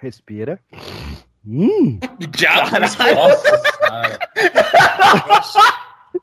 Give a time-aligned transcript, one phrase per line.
[0.00, 0.60] Respira.
[1.46, 1.98] Hum.
[2.30, 4.18] Diabo, nossa senhora.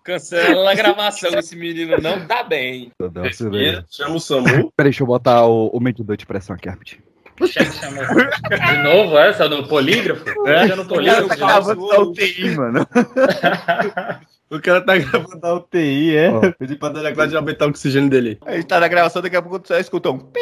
[0.04, 2.92] Cancela a gravação, esse menino não tá bem.
[3.00, 4.72] Deus, Respira, chama o SAMU.
[4.76, 7.02] Peraí, deixa eu botar o, o medidor de pressão aqui rapidinho.
[7.40, 10.24] De novo essa no polígrafo?
[10.48, 10.72] É.
[10.72, 11.30] Eu não polígrafo.
[11.30, 11.48] Tá já.
[11.48, 12.88] gravando da UTI, mano.
[14.54, 16.30] O cara tá gravando a UTI, é?
[16.30, 16.52] Ó.
[16.60, 18.38] Pedi pra Dona Cláudia aumentar o oxigênio dele.
[18.46, 20.40] A gente tá na gravação, daqui a pouco você escuta um pi.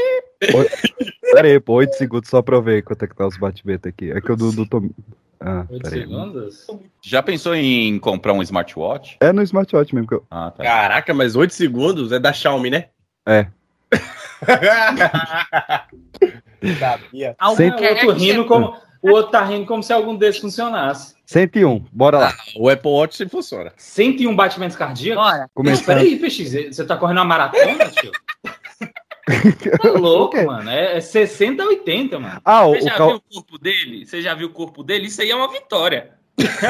[1.33, 3.87] Pera aí, pô, 8 segundos só pra eu ver quanto é que tá os batimentos
[3.87, 4.11] aqui.
[4.11, 4.89] É que o do, do Tom...
[5.39, 6.01] Ah, Oito peraí.
[6.01, 6.67] segundos?
[7.01, 9.17] Já pensou em comprar um smartwatch?
[9.21, 10.23] É no smartwatch mesmo que eu...
[10.29, 10.63] Ah, tá.
[10.63, 12.87] Caraca, mas 8 segundos é da Xiaomi, né?
[13.25, 13.47] É.
[16.79, 17.35] Sabia.
[17.39, 18.75] Algum Cem- outro rindo como.
[19.01, 21.15] O outro tá rindo como se algum desses funcionasse.
[21.31, 22.33] 101, bora lá.
[22.57, 23.71] O Apple Watch sempre funciona.
[23.77, 25.23] 101 batimentos cardíacos?
[25.23, 25.39] Bora.
[25.39, 25.85] Não, Começando.
[25.85, 28.11] peraí, PX, você tá correndo uma maratona, tio?
[29.81, 30.69] Tá louco, mano.
[30.69, 32.41] É, é 60 a 80, mano.
[32.43, 33.07] Ah, o, Você já o cal...
[33.09, 34.05] viu o corpo dele?
[34.05, 35.07] Você já viu o corpo dele?
[35.07, 36.11] Isso aí é uma vitória.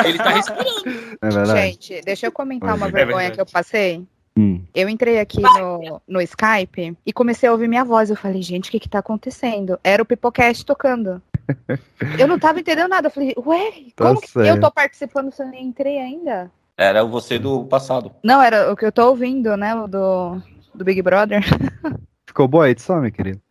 [0.05, 0.83] Ele tá respirando.
[1.21, 1.61] É.
[1.61, 3.35] Gente, deixa eu comentar uma É vergonha verdade.
[3.35, 4.05] que eu passei.
[4.37, 4.63] Hum.
[4.73, 8.09] Eu entrei aqui no, no Skype e comecei a ouvir minha voz.
[8.09, 9.79] Eu falei, gente, o que que tá acontecendo?
[9.83, 11.21] Era o Pipocast tocando.
[12.17, 13.07] Eu não tava entendendo nada.
[13.07, 14.61] Eu falei, ué, Tá como que eu certo.
[14.61, 16.49] tô participando se eu nem entrei ainda?
[16.77, 18.11] Era você do passado.
[18.23, 19.75] Não, era o que eu tô ouvindo, né?
[19.75, 20.41] O do,
[20.73, 21.43] do Big Brother.
[22.25, 23.41] Ficou boa a edição, meu querido?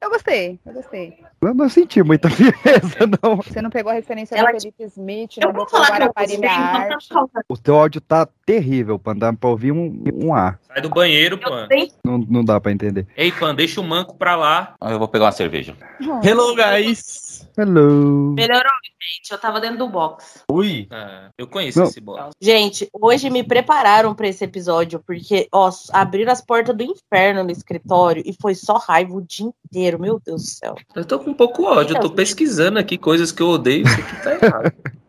[0.00, 1.18] Eu gostei, eu gostei.
[1.40, 3.36] Eu não senti muita firmeza, não.
[3.36, 6.50] Você não pegou a referência Ela- do Felipe Smith, não vou botou eu Guarapari então
[6.50, 7.08] arte.
[7.08, 7.24] tá.
[7.48, 9.14] O teu áudio tá terrível, Pan.
[9.16, 10.58] Dá pra ouvir um, um A.
[10.66, 11.68] Sai do banheiro, Pan.
[12.04, 13.06] Não, não dá pra entender.
[13.16, 14.74] Ei, Pan, deixa o manco pra lá.
[14.80, 15.76] Ah, Eu vou pegar uma cerveja.
[16.24, 17.25] Hello, guys!
[17.56, 18.34] Hello.
[18.34, 19.30] Melhorou, gente.
[19.30, 20.44] Eu tava dentro do box.
[20.50, 20.86] Ui!
[20.90, 21.86] Ah, eu conheço Não.
[21.86, 22.30] esse bola.
[22.38, 27.50] Gente, hoje me prepararam pra esse episódio, porque, ó, abriram as portas do inferno no
[27.50, 29.98] escritório e foi só raiva o dia inteiro.
[29.98, 30.74] Meu Deus do céu.
[30.94, 31.96] Eu tô com um pouco ódio.
[31.96, 33.86] Eu tô pesquisando aqui coisas que eu odeio.
[33.86, 34.72] Isso aqui tá errado.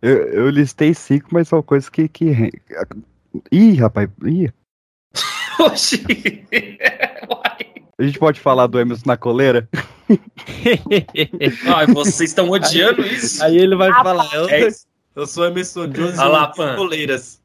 [0.00, 2.06] Eu, eu listei cinco, mas são coisas que.
[2.06, 2.52] que...
[3.50, 4.08] Ih, rapaz.
[4.24, 4.48] Ih.
[5.58, 6.04] Oxi.
[7.98, 9.68] A gente pode falar do Emerson na coleira?
[11.74, 13.42] Ai, vocês estão odiando isso?
[13.42, 14.68] Aí ele vai Ah, falar, eu, É
[15.14, 17.40] eu sou Emerson Jones Olha lá, e coleiras.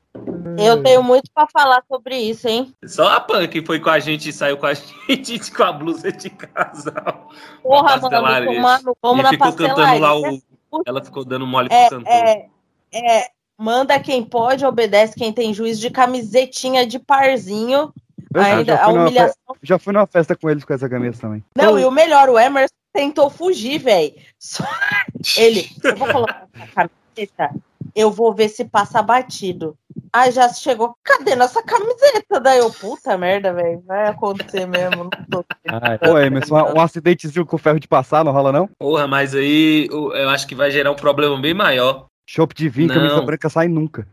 [0.57, 2.73] Eu tenho muito pra falar sobre isso, hein?
[2.85, 4.73] Só a Pan que foi com a gente e saiu com a
[5.07, 7.29] gente com a blusa de casal.
[7.61, 10.39] Porra, mano, tomando, vamos e na ficou cantando lá pastelaria.
[10.71, 10.81] o.
[10.85, 12.11] Ela ficou dando mole pro É, cantor.
[12.11, 12.47] é,
[12.93, 13.27] é,
[13.57, 17.93] manda quem pode, obedece quem tem juiz de camisetinha de parzinho.
[18.33, 19.55] Eu já- Ainda a fui numa fe- humilhação.
[19.63, 21.43] já fui numa festa com eles com essa camisa também.
[21.55, 24.13] Não, e o melhor, o Emerson tentou fugir, velho.
[25.37, 27.55] Ele, eu vou colocar essa camiseta,
[27.95, 29.75] eu vou ver se passa batido.
[30.13, 32.39] Aí já chegou, cadê nossa camiseta?
[32.39, 35.03] Daí eu, puta merda, velho, vai acontecer mesmo.
[35.03, 35.43] Não tô...
[36.03, 38.69] Pô, Emerson, um, um acidentezinho com ferro de passar, não rola não?
[38.79, 42.05] Porra, mas aí o- eu acho que vai gerar um problema bem maior.
[42.27, 42.95] Chopp de vinho, Não.
[42.95, 44.07] camisa branca sai nunca.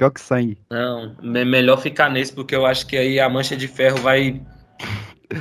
[0.00, 0.56] Pior que sangue.
[0.70, 4.40] Não, é melhor ficar nesse, porque eu acho que aí a mancha de ferro vai.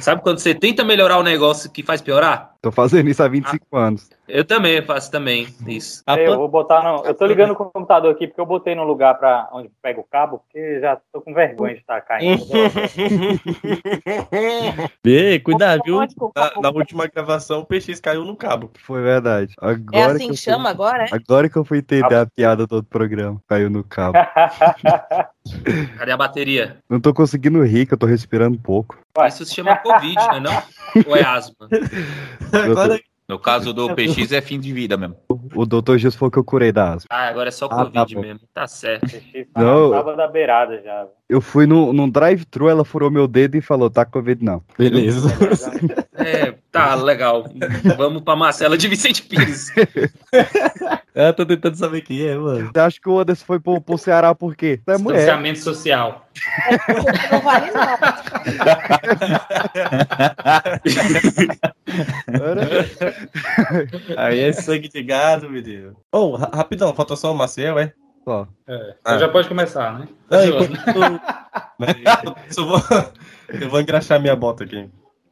[0.02, 2.56] Sabe quando você tenta melhorar o negócio que faz piorar?
[2.62, 4.10] Tô fazendo isso há 25 anos.
[4.28, 6.04] Eu também faço também isso.
[6.06, 7.06] A Eu vou botar no.
[7.06, 10.00] Eu tô ligando com o computador aqui porque eu botei no lugar para onde pega
[10.00, 12.44] o cabo, porque já tô com vergonha de estar caindo.
[15.04, 16.00] Ei, cuidado, viu?
[16.00, 16.08] Na,
[16.62, 18.70] na última gravação, o PX caiu no cabo.
[18.86, 19.56] Foi verdade.
[19.62, 21.08] É Agora assim que que eu chama agora, é?
[21.08, 21.18] Fui...
[21.18, 23.42] Agora que eu fui entender a piada do outro programa.
[23.48, 24.18] Caiu no cabo.
[25.98, 26.78] Cadê a bateria?
[26.90, 29.00] Não tô conseguindo rir, que eu tô respirando pouco.
[29.28, 30.64] Isso se chama Covid, não é não?
[31.08, 31.68] Ou é asma?
[32.54, 35.16] Agora, No caso do PX é fim de vida mesmo.
[35.56, 37.08] O doutor Gilson falou que eu curei da asma.
[37.12, 38.22] Ah, agora é só Ah, tá Covid bom.
[38.22, 38.40] mesmo.
[38.54, 39.06] Tá certo.
[39.56, 39.92] Não.
[39.92, 41.08] Tava da beirada já.
[41.30, 44.64] Eu fui no, num drive-thru, ela furou meu dedo e falou, tá com Covid não.
[44.78, 45.30] beleza.
[46.22, 47.46] É, tá, legal.
[47.96, 49.72] Vamos pra Marcela de Vicente Pires.
[51.16, 52.70] Eu tô tentando saber quem é, mano.
[52.74, 54.82] Você acha que o Anderson foi pro, pro Ceará por quê?
[54.86, 55.56] É mulher.
[55.56, 56.28] Social.
[57.32, 57.88] Não vale não.
[64.18, 65.96] Aí é sangue de gado, menino.
[66.12, 67.94] Ô, ra- rapidão, falta só o Maciel, é?
[68.24, 68.48] Só.
[68.68, 69.18] É, Ah.
[69.18, 70.08] Já pode começar, né?
[70.30, 71.22] Não, enquanto-
[72.48, 72.82] eu, só vou,
[73.50, 74.90] eu vou engraxar minha bota aqui.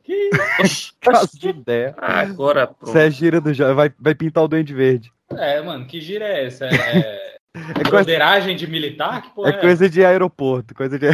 [1.01, 1.93] Caso de ideia.
[1.97, 2.91] Agora pronto.
[2.91, 3.75] Você é gira do jo...
[3.75, 5.11] vai, vai pintar o Duende Verde.
[5.31, 6.65] É, mano, que gira é essa?
[6.65, 7.37] É,
[7.79, 9.21] É coisa, de militar?
[9.23, 10.75] Que porra é coisa de aeroporto.
[10.75, 11.07] Coisa de...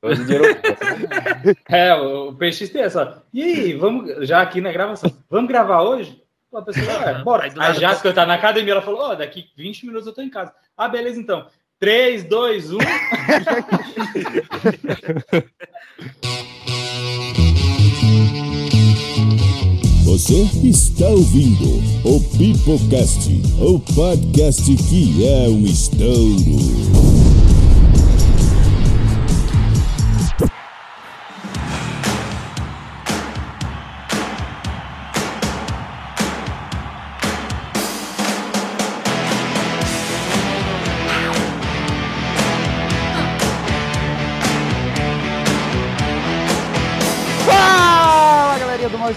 [0.00, 1.62] Coisa de aeroporto.
[1.68, 3.22] É, o, o PX tem essa.
[3.34, 6.21] E aí, vamos, já aqui na gravação, vamos gravar hoje?
[6.52, 7.44] Pô, A pessoa, é, bora.
[7.44, 10.12] Aí do A nada- Jéssica tá na academia, ela falou, ó, daqui 20 minutos eu
[10.12, 10.52] tô em casa.
[10.76, 11.46] Ah, beleza, então.
[11.80, 12.78] 3, 2, 1.
[20.04, 27.21] Você está ouvindo o Pipocast, o podcast que é um estouro.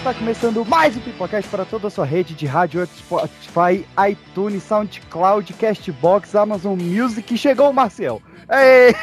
[0.06, 5.52] Está começando mais um Pipocast para toda a sua rede de rádio, Spotify, iTunes, SoundCloud,
[5.54, 7.36] Castbox, Amazon Music.
[7.36, 8.22] Chegou o Marcel.
[8.48, 8.94] Ei!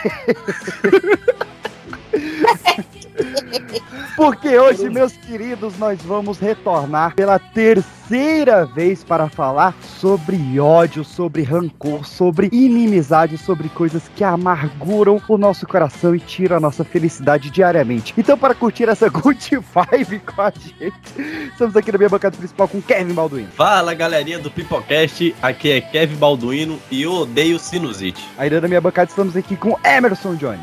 [4.16, 11.42] Porque hoje, meus queridos, nós vamos retornar pela terceira vez para falar sobre ódio, sobre
[11.42, 17.50] rancor, sobre inimizade, sobre coisas que amarguram o nosso coração e tiram a nossa felicidade
[17.50, 18.14] diariamente.
[18.16, 22.68] Então, para curtir essa good vibe com a gente, estamos aqui na minha bancada principal
[22.68, 23.48] com Kevin Balduino.
[23.52, 28.22] Fala galerinha do Pipocast, aqui é Kevin Balduino e eu odeio sinusite.
[28.36, 30.60] Ainda na minha bancada estamos aqui com Emerson Jones.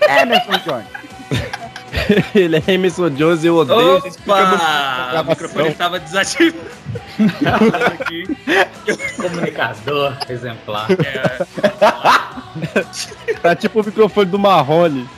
[0.00, 1.15] Emerson Jones.
[2.34, 5.22] Ele é Emerson Jones e eu odeio Opa!
[5.22, 6.56] O microfone estava desativado.
[9.16, 10.86] Comunicador exemplar.
[13.42, 15.08] Tá tipo o microfone do Marrone.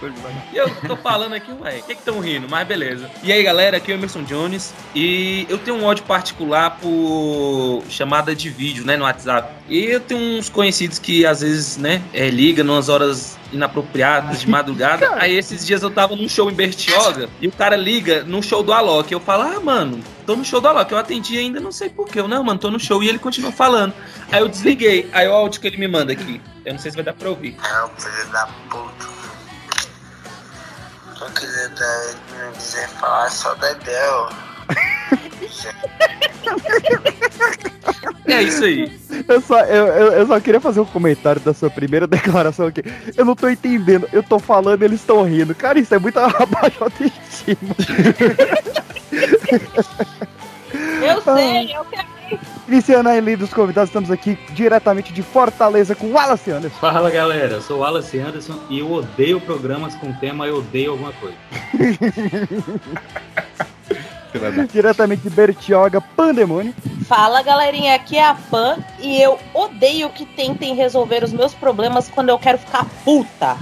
[0.52, 2.46] E eu tô falando aqui, ué, o que que tão rindo?
[2.48, 3.10] Mas beleza.
[3.22, 4.74] E aí, galera, aqui é o Emerson Jones.
[4.94, 9.52] E eu tenho um ódio particular por chamada de vídeo, né, no WhatsApp.
[9.68, 14.48] E eu tenho uns conhecidos que às vezes, né, é, liga nas horas inapropriadas de
[14.48, 15.14] madrugada.
[15.16, 18.62] aí esses dias eu tava num show em Bertioga e o cara liga no show
[18.62, 19.12] do Alok.
[19.12, 20.92] Eu falo, ah, mano, tô no show do Alok.
[20.92, 22.20] Eu atendi ainda, não sei porquê.
[22.20, 23.02] Eu, não, mano, tô no show.
[23.02, 23.94] E ele continua falando.
[24.30, 25.08] Aí eu desliguei.
[25.12, 26.40] Aí o áudio que ele me manda aqui.
[26.64, 27.56] Eu não sei se vai dar pra ouvir.
[27.62, 29.08] É um filho da puta.
[31.20, 32.14] Eu queria dar,
[32.46, 34.28] me dizer falar só da Del.
[38.26, 38.92] É isso aí.
[39.26, 42.82] Eu só, eu, eu, eu só queria fazer um comentário da sua primeira declaração aqui.
[43.16, 44.08] Eu não tô entendendo.
[44.12, 45.54] Eu tô falando eles estão rindo.
[45.54, 47.74] Cara, isso é muito abaixo autoestima.
[51.02, 52.08] Eu sei, eu quero.
[52.68, 56.78] Iniciando a linha dos convidados, estamos aqui diretamente de Fortaleza com o Wallace Anderson.
[56.78, 60.90] Fala galera, eu sou o Wallace Anderson e eu odeio programas com tema eu odeio
[60.90, 61.34] alguma coisa.
[64.72, 66.74] Diretamente de Bertioga, Pandemônio.
[67.06, 72.08] Fala galerinha, aqui é a Pan e eu odeio que tentem resolver os meus problemas
[72.08, 73.56] quando eu quero ficar puta.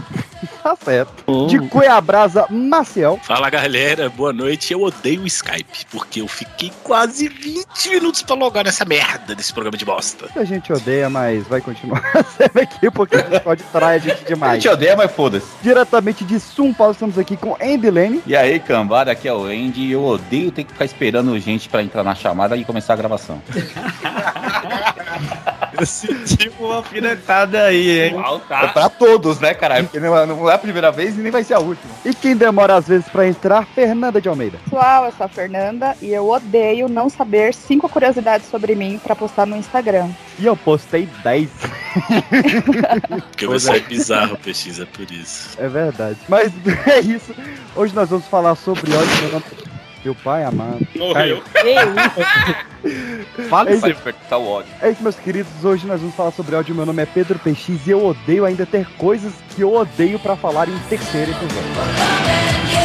[0.67, 1.47] Tá certo.
[1.47, 3.21] De Cuiabrasa, Maciel.
[3.23, 4.73] Fala galera, boa noite.
[4.73, 9.53] Eu odeio o Skype, porque eu fiquei quase 20 minutos pra logar nessa merda desse
[9.53, 10.27] programa de bosta.
[10.35, 12.03] A gente odeia, mas vai continuar
[12.37, 14.55] sendo aqui porque pode trair a gente A demais.
[14.61, 15.47] gente odeia, mas foda-se.
[15.63, 18.21] Diretamente de São Paulo, estamos aqui com Andy Lane.
[18.27, 21.69] E aí, cambada, aqui é o Andy e eu odeio ter que ficar esperando gente
[21.69, 23.41] pra entrar na chamada e começar a gravação.
[25.81, 28.15] Eu senti uma alfinetada aí, hein?
[28.15, 28.69] Uau, É tá.
[28.69, 29.85] pra todos, né, caralho?
[29.85, 31.93] Porque não não é a primeira vez e nem vai ser a última.
[32.05, 34.59] E quem demora às vezes pra entrar, Fernanda de Almeida.
[34.65, 39.15] Pessoal, eu sou a Fernanda e eu odeio não saber cinco curiosidades sobre mim pra
[39.15, 40.09] postar no Instagram.
[40.39, 41.49] E eu postei 10.
[43.31, 45.57] Porque você é bizarro, PX, é por isso.
[45.59, 46.19] É verdade.
[46.29, 46.53] Mas
[46.87, 47.35] é isso.
[47.75, 49.43] Hoje nós vamos falar sobre ódio.
[50.07, 50.87] Meu pai amado.
[50.95, 51.43] Morreu.
[53.51, 53.81] Fala É isso.
[53.85, 54.71] sempre que tá o ódio.
[54.81, 55.65] É isso, meus queridos.
[55.65, 56.77] Hoje nós vamos falar sobre ódio.
[56.77, 60.37] Meu nome é Pedro PX e eu odeio ainda ter coisas que eu odeio pra
[60.37, 62.77] falar em terceiro episódio.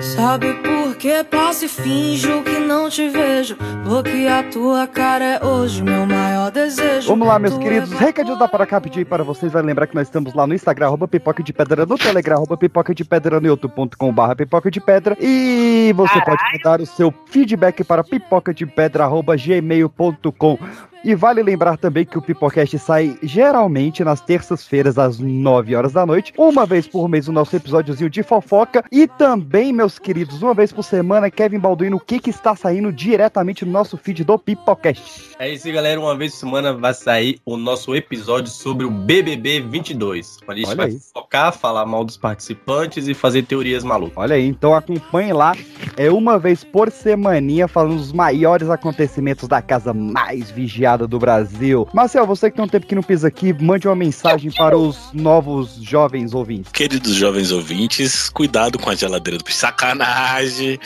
[0.00, 1.22] Sabe por que
[1.62, 3.56] finjo que não te vejo?
[3.84, 7.08] Porque a tua cara é hoje meu maior desejo.
[7.08, 7.92] Vamos lá, meus Tu queridos.
[7.92, 9.52] é Recadinho da Para cá pedir para vocês.
[9.52, 12.56] Vai lembrar que nós estamos lá no Instagram, arroba pipoca de pedra, no Telegram, arroba
[12.56, 15.16] pipoca de pedra, no youtube.com barra pipoca de pedra.
[15.20, 20.58] E você pode mandar o seu feedback para pipoca de pedra, arroba gmail.com.
[21.04, 26.06] E vale lembrar também que o Pipocast sai geralmente nas terças-feiras, às 9 horas da
[26.06, 26.32] noite.
[26.38, 28.82] Uma vez por mês, o nosso episódiozinho de fofoca.
[28.90, 32.90] E também, meus queridos, uma vez por semana, Kevin Balduino, o que, que está saindo
[32.90, 35.34] diretamente no nosso feed do Pipocast.
[35.38, 36.00] É isso aí, galera.
[36.00, 40.38] Uma vez por semana vai sair o nosso episódio sobre o BBB 22.
[40.48, 40.98] Onde a gente Olha vai aí.
[41.12, 44.16] focar, falar mal dos participantes e fazer teorias malucas.
[44.16, 45.54] Olha aí, então acompanhe lá.
[45.98, 51.86] É uma vez por semaninha falando dos maiores acontecimentos da casa mais vigiada do Brasil.
[51.92, 55.12] Marcel, você que tem um tempo que não pisa aqui, mande uma mensagem para os
[55.12, 56.72] novos jovens ouvintes.
[56.72, 60.80] Queridos jovens ouvintes, cuidado com a geladeira do sacanagem.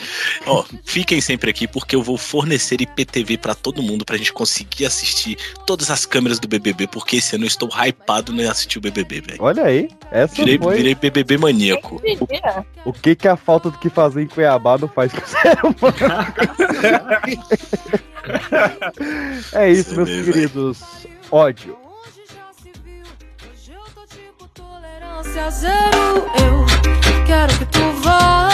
[0.49, 4.85] Ó, fiquem sempre aqui porque eu vou fornecer IPTV pra todo mundo pra gente conseguir
[4.85, 8.81] assistir todas as câmeras do BBB, porque esse ano eu estou hypado em assistir o
[8.81, 9.37] BBB, velho.
[9.39, 12.01] Olha aí, essa Virei, foi virei BBB maníaco.
[12.85, 15.59] o que que a falta do que fazer em Cuiabá não faz com o ser
[15.63, 15.95] humano.
[19.53, 20.31] é isso, meus Beleza.
[20.31, 20.79] queridos.
[21.31, 21.77] Ódio.
[24.53, 26.65] Tolerância zero, eu
[27.25, 28.49] quero que tu vá,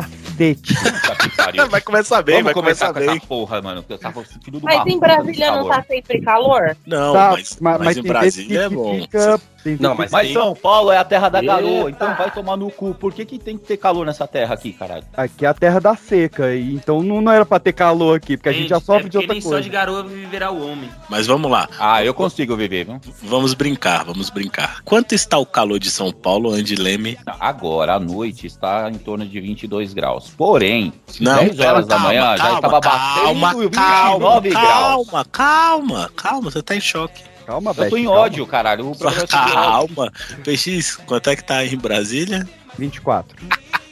[0.00, 0.74] cacete.
[1.70, 3.16] Vai começar bem, Vamos vai começar começar com bem.
[3.18, 3.82] essa porra, mano.
[3.82, 6.76] que Eu tava sentindo do Mas barro, em Brasília não tá sempre calor?
[6.86, 9.00] Não, Tá, mas, ma- mas, em Brasília é bom.
[9.00, 12.56] fica- tem Não, mas Mas São Paulo é a terra da garoa, então vai tomar
[12.56, 12.94] no cu.
[12.94, 15.04] Por que, que tem que ter calor nessa terra aqui, caralho?
[15.16, 18.36] Aqui é a terra da seca, e então não, não era pra ter calor aqui,
[18.36, 19.62] porque a gente já sofre é de outra nem só coisa.
[19.62, 20.90] de garoa viverá o homem.
[21.08, 21.66] Mas vamos lá.
[21.78, 23.00] Ah, eu consigo viver, viu?
[23.22, 24.82] Vamos brincar, vamos brincar.
[24.84, 27.16] Quanto está o calor de São Paulo, Andy Leme?
[27.40, 30.30] Agora, à noite, está em torno de 22 graus.
[30.36, 34.64] Porém, Não, 10 horas da manhã já estava calma, batendo calma, 29 graus.
[35.10, 37.22] calma, calma, calma, você tá em choque.
[37.46, 38.20] Calma, Eu tô Beth, em calma.
[38.20, 38.90] ódio, caralho.
[38.90, 39.94] O programa é sobre ódio.
[39.96, 40.12] Calma.
[40.44, 42.48] PX, quanto é que tá aí em Brasília?
[42.78, 43.36] 24.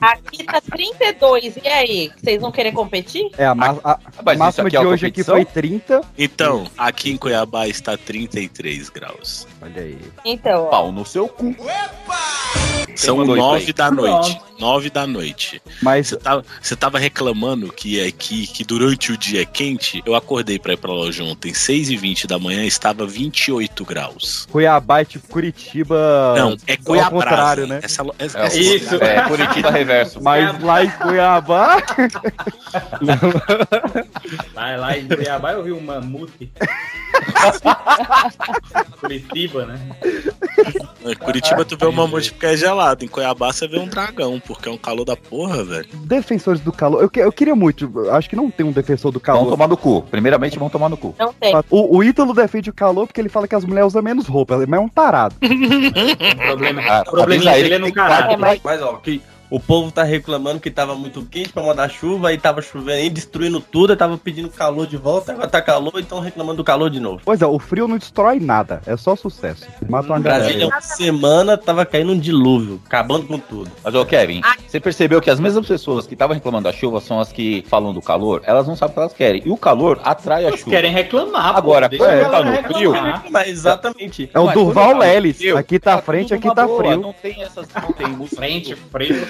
[0.00, 2.10] Aqui tá 32, e aí?
[2.22, 3.30] Vocês vão querer competir?
[3.38, 3.54] É, a, a-
[3.92, 6.00] a Mas isso máxima aqui de é hoje aqui foi 30.
[6.18, 9.46] Então, aqui em Cuiabá está 33 graus.
[9.62, 9.98] Olha aí.
[10.24, 10.68] Então, ó.
[10.70, 11.54] Pau no seu cu.
[12.96, 13.72] São isso 9 aí?
[13.72, 14.40] da noite.
[14.58, 15.62] 9 da noite.
[15.82, 20.02] Mas Você tava, você tava reclamando que, é, que, que durante o dia é quente.
[20.04, 24.46] Eu acordei pra ir pra loja ontem, 6 e 20 da manhã, estava 28 graus.
[24.50, 26.34] Cuiabá é tipo Curitiba.
[26.36, 27.10] Não, é Cuiabá.
[27.10, 27.80] contrário, né?
[27.82, 28.94] Essa, essa, É, essa- Isso.
[28.96, 30.22] É, Curitiba reverso.
[30.22, 31.76] Mas lá em Cuiabá.
[34.54, 36.50] Vai lá em Cuiabá eu vi um mamute.
[39.00, 39.78] Curitiba, né?
[41.04, 43.04] Em Curitiba tu vê um mamute porque é gelado.
[43.04, 45.88] Em Cuiabá você vê um dragão, porque é um calor da porra, velho.
[46.04, 47.02] Defensores do calor.
[47.02, 47.90] Eu, que- eu queria muito.
[48.10, 49.48] Acho que não tem um defensor do Vão calor.
[49.50, 50.02] tomar no cu.
[50.02, 51.14] Primeiramente, vão tomar no cu.
[51.18, 51.54] Não tem.
[51.70, 54.56] O, o Ítalo defende o calor porque ele fala que as mulheres usam menos roupa,
[54.66, 55.34] mas é um tarado.
[55.40, 58.32] O problema, Ah, o problema dele é no caralho.
[58.32, 61.88] É, mas Mas ó, que o povo tá reclamando que tava muito quente pra mandar
[61.90, 65.60] chuva, e tava chovendo e destruindo tudo, e tava pedindo calor de volta, agora tá
[65.60, 67.20] calor, então reclamando do calor de novo.
[67.24, 69.66] Pois é, o frio não destrói nada, é só sucesso.
[69.88, 73.70] Mata uma Brasília, uma semana tava caindo um dilúvio, acabando com tudo.
[73.84, 77.20] Mas, ô, Kevin, você percebeu que as mesmas pessoas que estavam reclamando da chuva são
[77.20, 78.42] as que falam do calor?
[78.44, 79.42] Elas não sabem o que elas querem.
[79.44, 80.70] E o calor atrai a chuva.
[80.70, 81.56] Querem reclamar.
[81.56, 82.04] Agora, pô.
[82.04, 82.92] A tá no frio.
[83.30, 84.30] Mas exatamente.
[84.32, 85.40] É o Mas Durval tá Lelis.
[85.56, 87.00] Aqui tá tá frente, aqui tá boa, frio.
[87.00, 87.66] Não tem essas.
[87.74, 88.26] Não tem.
[88.26, 89.26] Frente, frio.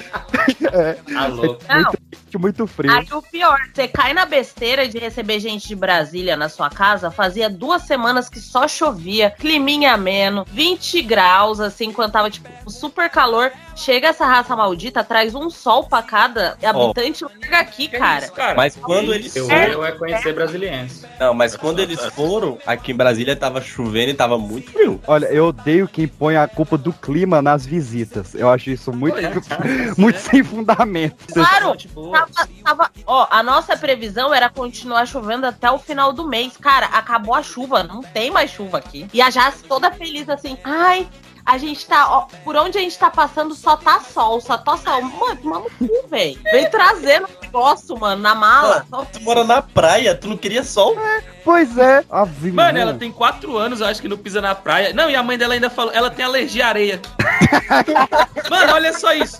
[0.72, 0.94] É.
[1.12, 1.62] Tá louco.
[1.68, 1.92] Não.
[2.30, 2.92] Muito, muito frio.
[2.92, 7.10] Aí o pior, você cai na besteira de receber gente de Brasília na sua casa,
[7.10, 13.10] fazia duas semanas que só chovia, climinha ameno, 20 graus, assim, quando tava, tipo, super
[13.10, 13.50] calor.
[13.74, 18.24] Chega essa raça maldita, traz um sol pra cada habitante, larga aqui, cara.
[18.24, 18.54] isso, cara?
[18.54, 19.72] Mas quando eles Eu, foram.
[19.72, 21.06] eu é conhecer brasiliense.
[21.18, 25.00] Não, mas quando eles foram, aqui em Brasília tava chovendo e tava muito frio.
[25.06, 28.34] Olha, eu odeio quem põe a culpa do clima nas visitas.
[28.34, 29.16] Eu acho isso muito,
[30.00, 31.16] muito sem fundamento.
[31.32, 31.76] Claro.
[32.12, 36.56] Tava, tava- ó, a nossa previsão era continuar chovendo até o final do mês.
[36.56, 39.06] Cara, acabou a chuva, não tem mais chuva aqui.
[39.12, 41.08] E a Jazz toda feliz assim, ai,
[41.44, 44.76] a gente tá, ó, por onde a gente tá passando só tá sol, só tá
[44.76, 45.02] sol.
[45.02, 46.38] Mano, mano, cu, velho.
[46.44, 48.86] Vem trazendo o negócio, mano, na mala.
[49.12, 50.94] Tu mora na praia, tu não queria sol?
[51.42, 54.54] Pois é, a vi- Mano, ela tem 4 anos, eu acho que não pisa na
[54.54, 54.92] praia.
[54.92, 57.00] Não, e a mãe dela ainda falou, ela tem alergia à areia.
[58.50, 59.38] Mano, olha só isso.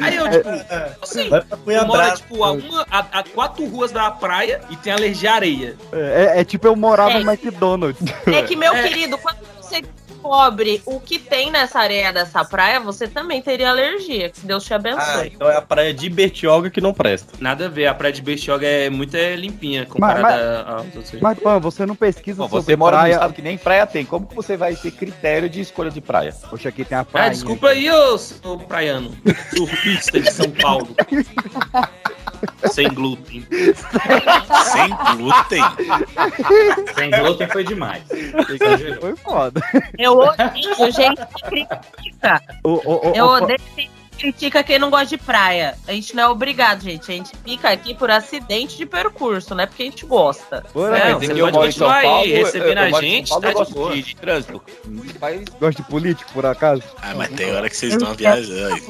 [0.00, 0.48] Aí eu, tipo,
[1.02, 1.28] assim,
[1.64, 1.86] Cuiabá.
[1.86, 5.76] mora, tipo, a, uma, a, a quatro ruas da praia e tem alergia à areia.
[5.92, 7.22] É, é tipo eu morava É.
[7.22, 8.00] no McDonald's.
[8.26, 8.82] É que, meu É.
[8.88, 9.82] querido, quando você
[10.22, 14.30] descobre o que tem nessa areia dessa praia, você também teria alergia.
[14.30, 15.32] Que Deus te Ah, abençoe.
[15.34, 17.32] então é a praia de Bertioga que não presta.
[17.40, 21.12] Nada a ver, a praia de Bertioga é muito é, limpinha comparada outros.
[21.20, 23.08] Mas, Pan, você não pesquisa Bom, sobre você mora praia.
[23.08, 24.04] num estado que nem praia tem.
[24.04, 26.32] Como que você vai ter critério de escolha de praia?
[26.48, 27.26] Poxa, aqui tem a praia.
[27.26, 29.10] Ah, desculpa aí, ô, ô praiano.
[29.54, 30.94] Surfista de São Paulo.
[32.70, 33.46] Sem glúten.
[34.64, 35.62] Sem glúten.
[36.94, 38.02] Sem glúten foi demais.
[39.00, 39.60] Foi foda.
[39.98, 42.42] Eu odeio gente que critica.
[42.64, 45.76] O, o, o, Eu odeio gente critica quem não gosta de praia.
[45.86, 47.10] A gente não é obrigado, gente.
[47.10, 50.64] A gente fica aqui por acidente de percurso, não é porque a gente gosta.
[50.74, 52.78] Não, Não, mas você é que eu pode moro em São continuar aí, Paulo, recebendo
[52.78, 54.62] eu a gente, Paulo, tá de de, de trânsito.
[55.60, 56.82] Gosta de político, por acaso?
[57.00, 58.82] Ah, mas tem hora que vocês estão viajando.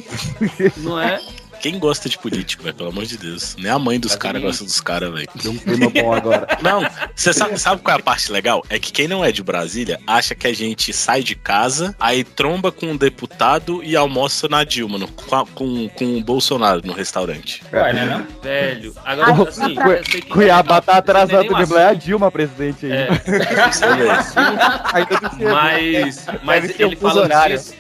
[0.79, 1.21] Não é?
[1.63, 2.75] Quem gosta de político, velho?
[2.75, 3.55] Pelo amor de Deus.
[3.57, 5.29] Nem a mãe dos caras gosta dos caras, velho.
[5.41, 6.47] Deu um clima bom agora.
[6.61, 6.83] Não,
[7.15, 8.65] você sabe, sabe qual é a parte legal?
[8.69, 12.25] É que quem não é de Brasília acha que a gente sai de casa, aí
[12.25, 16.83] tromba com um deputado e almoça na Dilma, no- com, a- com, com o Bolsonaro
[16.85, 17.63] no restaurante.
[17.73, 18.27] Ué, né não?
[18.43, 18.93] Velho.
[19.05, 21.71] Agora, assim, eu sei que Cuiabá tá atrasado um demais.
[21.71, 22.93] É a Dilma presidente aí.
[22.93, 23.09] É.
[24.93, 25.53] Ainda chegou.
[25.53, 27.29] Mas, mas ele fala.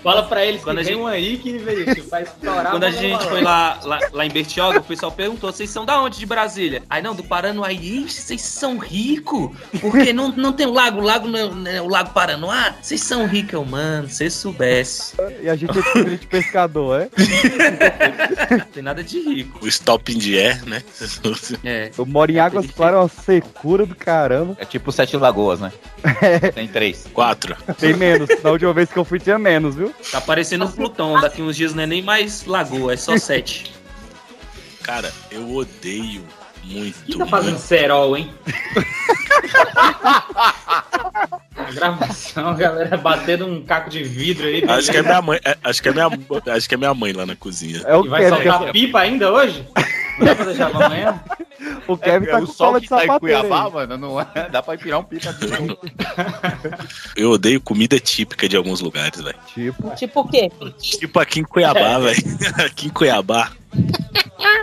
[0.02, 2.70] Fala pra eles Quando que a tem gente- um aí que veio, que vai estourar.
[2.70, 6.00] Quando a gente foi lá, lá, lá em Bertioga, o pessoal perguntou: vocês são da
[6.00, 6.82] onde de Brasília?
[6.88, 7.72] Aí não, do Paranoá.
[7.72, 9.50] Ixi, vocês são ricos?
[9.80, 12.74] Porque não, não tem o lago, o lago, não é- é o lago Paranoá?
[12.80, 15.14] Vocês são ricos, eu, mano, se soubesse.
[15.42, 17.10] E a gente é filho de pescador, é?
[18.58, 19.58] Não tem nada de rico.
[19.64, 20.82] O stop in the air, né?
[21.64, 21.90] É.
[21.96, 24.56] Eu moro em Águas Claras, é uma secura do caramba.
[24.58, 25.72] É tipo Sete Lagoas, né?
[26.54, 27.06] Tem três.
[27.12, 27.56] Quatro.
[27.78, 28.28] Tem menos.
[28.42, 29.94] Da última vez que eu fui tinha menos, viu?
[30.10, 31.20] Tá parecendo um Plutão.
[31.20, 33.61] Daqui uns dias não é nem mais lagoa, é só sete.
[34.82, 36.26] Cara, eu odeio
[36.64, 37.04] muito.
[37.04, 38.32] Quem tá fazendo cerol, hein?
[41.68, 44.64] A gravação, a galera batendo um caco de vidro aí.
[44.68, 46.08] Acho que é minha mãe, é- acho que é minha,
[46.54, 47.82] acho que é minha mãe lá na cozinha.
[47.86, 48.42] É o E vai Kevin.
[48.42, 49.66] soltar pipa ainda hoje?
[50.18, 51.20] Não dá pra deixar pra amanhã?
[51.86, 53.18] O Kevin tá É, com o sol que de tá em.
[53.18, 53.72] Cuiabá, aí.
[53.72, 55.46] mano, não é, dá pra pirar um pipa aqui.
[57.16, 59.36] Eu odeio comida típica de alguns lugares, velho.
[59.54, 60.50] Tipo, Tipo o quê?
[60.80, 62.22] Tipo aqui em Cuiabá, velho.
[62.66, 63.52] Aqui em Cuiabá.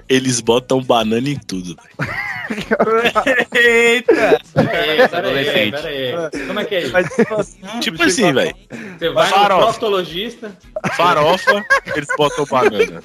[0.08, 1.75] Eles botam banana em tudo.
[3.53, 4.39] Eita!
[4.53, 5.72] Peraí, peraí, Adolescente.
[5.82, 6.48] peraí.
[6.48, 7.58] Como é que é isso?
[7.81, 8.55] Tipo assim, velho.
[8.98, 9.63] Você vai no Farofa.
[9.63, 10.58] proctologista,
[10.96, 11.65] Farofa,
[11.96, 13.01] eles botam banana.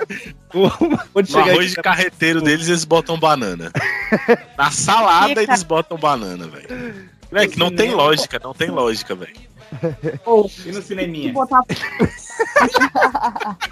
[0.53, 3.71] No arroz de carreteiro deles, eles botam banana.
[4.57, 7.09] Na salada, eles botam banana, velho.
[7.33, 9.35] É que não tem lógica, não tem lógica, velho.
[10.64, 11.33] e no cineminha.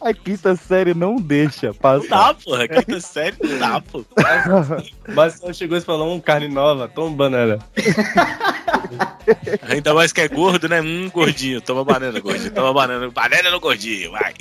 [0.00, 2.08] a quinta série não deixa Não passar.
[2.08, 2.68] dá, porra.
[2.68, 4.04] Quinta série não dá, pô.
[5.14, 7.58] Mas só chegou e falou, um carne nova, toma banana.
[9.68, 10.80] Ainda mais que é gordo, né?
[10.80, 11.60] Hum, gordinho.
[11.60, 12.50] Toma banana, gordinho.
[12.52, 13.08] Toma banana.
[13.10, 14.34] Banana no gordinho, vai.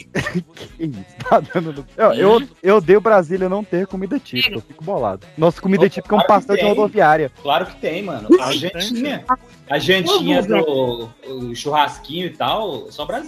[1.54, 5.26] Dando no- Eu, eu, eu odeio Brasília não ter comida típica, eu fico bolado.
[5.38, 7.32] Nossa comida típica é um pastel de rodoviária.
[7.42, 8.28] Claro que tem, mano.
[8.42, 9.24] A jantinha.
[9.70, 13.21] A jantinha do o churrasquinho e tal, só Brasília.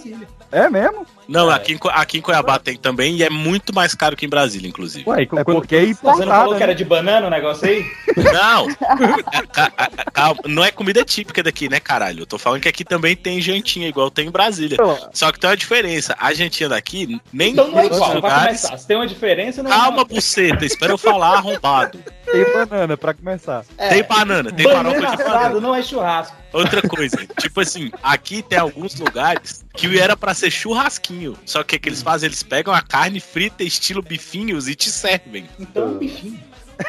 [0.52, 1.06] É mesmo?
[1.26, 4.28] Não, aqui em, aqui em Cuiabá tem também e é muito mais caro que em
[4.28, 5.08] Brasília, inclusive.
[5.08, 6.56] Ué, É porque é Você não falou importado.
[6.56, 7.84] que era de banana o negócio aí?
[8.32, 8.68] Não!
[8.70, 12.20] É, calma, não é comida típica daqui, né, caralho?
[12.22, 14.76] Eu tô falando que aqui também tem jantinha, igual tem em Brasília.
[15.12, 16.14] Só que tem uma diferença.
[16.18, 18.60] A jantinha daqui, nem Então não é em todos os igual, vai lugares.
[18.60, 18.78] começar.
[18.78, 21.98] Se tem uma diferença, não é Calma, buceta, espera eu falar arrombado.
[22.30, 23.64] Tem banana pra começar.
[23.88, 25.60] Tem banana, tem Banana farofa de banana.
[25.60, 26.36] não é churrasco.
[26.54, 31.36] Outra coisa, tipo assim, aqui tem alguns lugares que era pra ser churrasquinho.
[31.44, 32.28] Só que o que eles fazem?
[32.28, 35.48] Eles pegam a carne frita, estilo bifinhos, e te servem.
[35.58, 36.40] Então, bifinho.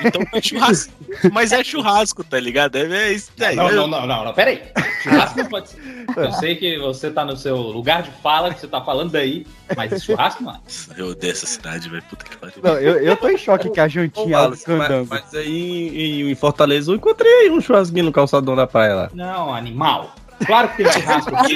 [0.03, 0.93] Então é churrasco.
[1.31, 2.75] Mas é churrasco, tá ligado?
[2.77, 3.55] É, é isso daí.
[3.55, 4.61] Não, não, não, não, não, peraí.
[5.01, 6.05] Churrasco não pode ser.
[6.15, 9.45] Eu sei que você tá no seu lugar de fala, que você tá falando daí,
[9.75, 10.59] mas churrasco não é.
[10.97, 12.03] Eu odeio essa cidade, velho.
[12.03, 12.55] Puta que pariu.
[12.63, 16.31] Não, eu, eu tô em choque que a jantinha é do mas, mas aí em,
[16.31, 19.09] em Fortaleza eu encontrei aí um churrasquinho no calçadão da praia lá.
[19.13, 20.15] Não, animal.
[20.45, 21.55] Claro que tem churrasco aqui,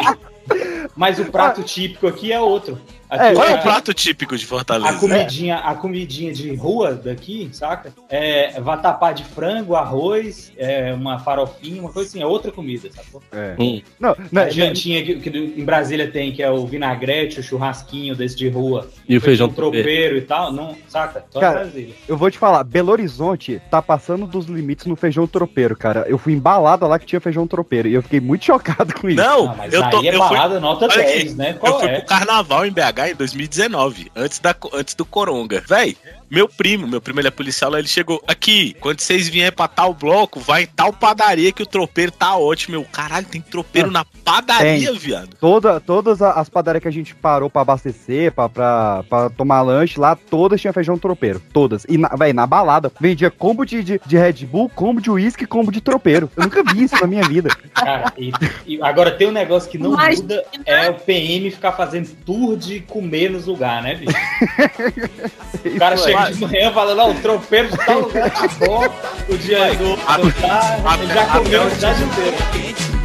[0.96, 2.80] mas o prato típico aqui é outro.
[3.10, 5.00] Aqui É, Qual é a- o prato típico de A Fortaleza?
[5.00, 7.92] comidinha, a comidinha de rua daqui, saca?
[8.08, 13.22] É vatapá de frango, arroz, é uma farofinha, uma coisa assim, é outra comida, sacou?
[13.32, 13.56] É.
[13.60, 13.82] Hum.
[14.00, 18.16] Não, não, A jantinha que, que em Brasília tem, que é o vinagrete, o churrasquinho
[18.16, 21.26] desse de rua, E o feijão tropeiro e tal, não, saca?
[21.32, 21.96] Só Cara, Brasília.
[22.08, 26.06] eu vou te falar, Belo Horizonte tá passando dos limites no feijão tropeiro, cara.
[26.08, 29.18] Eu fui embalada lá que tinha feijão tropeiro e eu fiquei muito chocado com isso.
[29.22, 29.98] Não, Ah, mas eu tô.
[29.98, 31.52] aí é eu fui, balada nota olha 10, aqui, né?
[31.52, 31.98] eu Qual fui é?
[32.00, 35.64] pro carnaval em BH em 2019, antes, da, antes do Coronga.
[35.68, 35.96] Véi,
[36.30, 38.76] meu primo, meu primo ele é policial, lá ele chegou aqui.
[38.80, 42.78] Quando vocês vierem pra tal bloco, vai em tal padaria que o tropeiro tá ótimo.
[42.78, 45.36] Meu, caralho, tem tropeiro na padaria, viado.
[45.40, 50.00] Toda, todas as padarias que a gente parou pra abastecer, pra, pra, pra tomar lanche
[50.00, 51.42] lá, todas tinham feijão tropeiro.
[51.52, 51.86] Todas.
[51.90, 55.46] E, na, véi, na balada, vendia combo de, de, de Red Bull, combo de uísque
[55.46, 56.30] e combo de tropeiro.
[56.38, 57.50] Eu nunca vi isso na minha vida.
[57.74, 58.32] Cara, e,
[58.68, 62.56] e agora tem um negócio que não Mas- muda, é o PM ficar fazendo tour
[62.56, 64.20] de comer nos lugares, né, bicho?
[65.66, 66.32] O cara chega é.
[66.32, 68.84] de manhã falando, ó, o tropeiro de tal lugar tá bom,
[69.30, 72.99] o dia do, do ele já comeu a cidade inteira.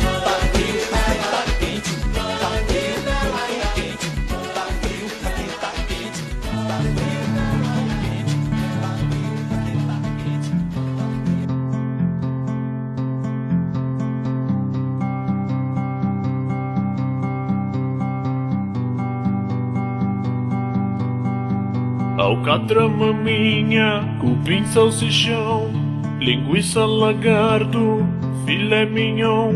[22.34, 25.70] Alcatra maminha, cupim salsichão,
[26.18, 28.04] linguiça lagarto,
[28.44, 29.52] filé mignon,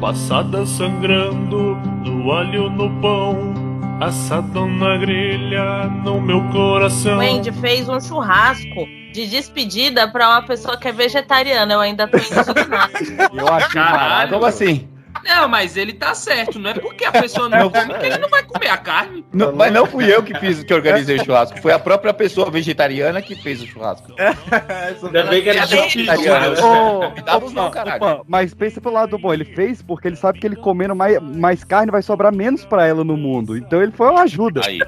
[0.00, 3.52] passada sangrando, no alho no pão,
[4.00, 7.18] assado na grelha, no meu coração.
[7.18, 11.74] O Andy fez um churrasco de despedida pra uma pessoa que é vegetariana.
[11.74, 12.92] Eu ainda tô indignada.
[13.32, 14.30] Eu achei Caralho.
[14.32, 14.88] Como assim?
[15.26, 16.58] Não, mas ele tá certo.
[16.58, 19.24] Não é porque a pessoa não come que ele não vai comer a carne.
[19.32, 21.60] Não, mas não fui eu que fiz, que organizei o churrasco.
[21.60, 24.12] Foi a própria pessoa vegetariana que fez o churrasco.
[25.02, 26.54] Ainda bem que era Vegetariana.
[26.56, 27.12] Não,
[27.52, 28.24] Pan, caralho.
[28.28, 31.64] mas pensa pelo lado bom, ele fez porque ele sabe que ele comendo mais, mais
[31.64, 33.56] carne vai sobrar menos pra ela no mundo.
[33.56, 34.62] Então ele foi uma ajuda.
[34.64, 34.80] Aí,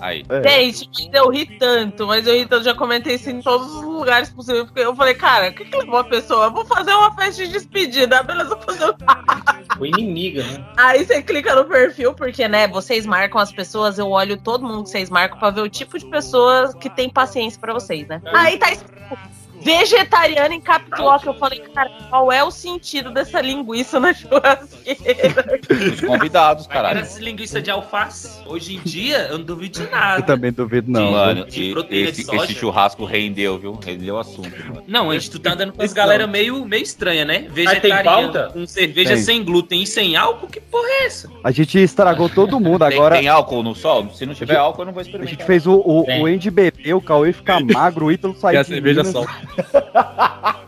[0.00, 0.24] aí.
[0.28, 0.48] É.
[0.48, 4.30] Gente, eu ri tanto, mas eu ri tanto, já comentei isso em todos os lugares
[4.30, 4.64] possíveis.
[4.64, 6.46] Porque eu falei, cara, o que, que levou a pessoa?
[6.46, 8.94] Eu vou fazer uma festa de despedida, beleza, vou fazer um
[9.82, 10.64] O inimiga, né?
[10.76, 14.84] Aí você clica no perfil, porque, né, vocês marcam as pessoas, eu olho todo mundo
[14.84, 18.20] que vocês marcam pra ver o tipo de pessoas que tem paciência pra vocês, né?
[18.32, 19.18] Aí tá escrito
[19.62, 21.26] vegetariano em caplock.
[21.26, 25.60] Eu falei, cara, qual é o sentido dessa linguiça na churrasqueira?
[25.92, 26.98] Os convidados, Era caralho.
[27.00, 28.42] essa linguiça de alface.
[28.46, 30.20] Hoje em dia, eu não duvido de nada.
[30.20, 31.12] Eu também duvido, não.
[31.12, 32.44] Mano, de e- proteína esse, de soja.
[32.44, 33.78] esse churrasco rendeu, viu?
[33.84, 34.50] Rendeu o assunto.
[34.68, 34.82] Mano.
[34.86, 37.40] Não, a gente tu tá andando com as galera meio, meio estranha, né?
[37.40, 38.50] tem Vegetariano, pauta?
[38.52, 39.22] com cerveja Tem.
[39.22, 41.30] sem glúten e sem álcool, que porra é essa?
[41.44, 42.86] A gente estragou todo mundo.
[42.86, 44.10] Tem- Agora Tem, álcool no sol?
[44.14, 45.46] Se não tiver álcool, eu não vou a gente experimentar.
[45.46, 46.22] fez o, o, Tem.
[46.22, 49.12] o Andy beber, o Cauê ficar magro, o Ítalo sair E a de cerveja Minas.
[49.12, 49.24] só.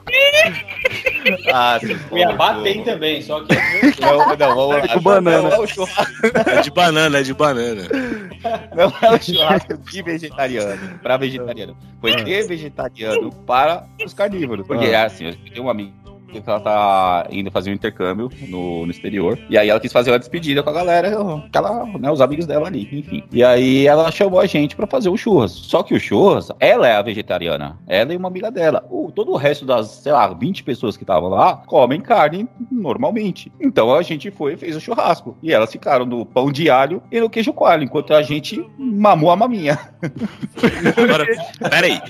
[1.52, 3.54] Ah, se Cuiabá tem também, só que.
[4.00, 4.88] Não, não, vamos lá.
[4.88, 5.42] Com banana.
[5.48, 7.82] Não é É de banana, é de banana.
[8.76, 11.76] não é o churrasco de vegetariano, para vegetariano.
[12.00, 14.66] Foi de vegetariano para os carnívoros.
[14.66, 15.04] Porque, Ah.
[15.06, 15.92] assim, eu tenho uma amiga
[16.40, 19.38] que ela tá indo fazer um intercâmbio no, no exterior.
[19.48, 21.08] E aí ela quis fazer uma despedida com a galera,
[21.46, 23.22] aquela, né, os amigos dela ali, enfim.
[23.32, 25.52] E aí ela chamou a gente pra fazer o churras.
[25.52, 27.78] Só que o churras, ela é a vegetariana.
[27.86, 28.84] Ela e uma amiga dela.
[28.90, 33.52] O, todo o resto das, sei lá, 20 pessoas que estavam lá, comem carne normalmente.
[33.60, 35.36] Então a gente foi e fez o churrasco.
[35.42, 39.30] E elas ficaram no pão de alho e no queijo coalho, enquanto a gente mamou
[39.30, 39.78] a maminha.
[40.96, 41.26] Agora,
[41.70, 42.00] peraí.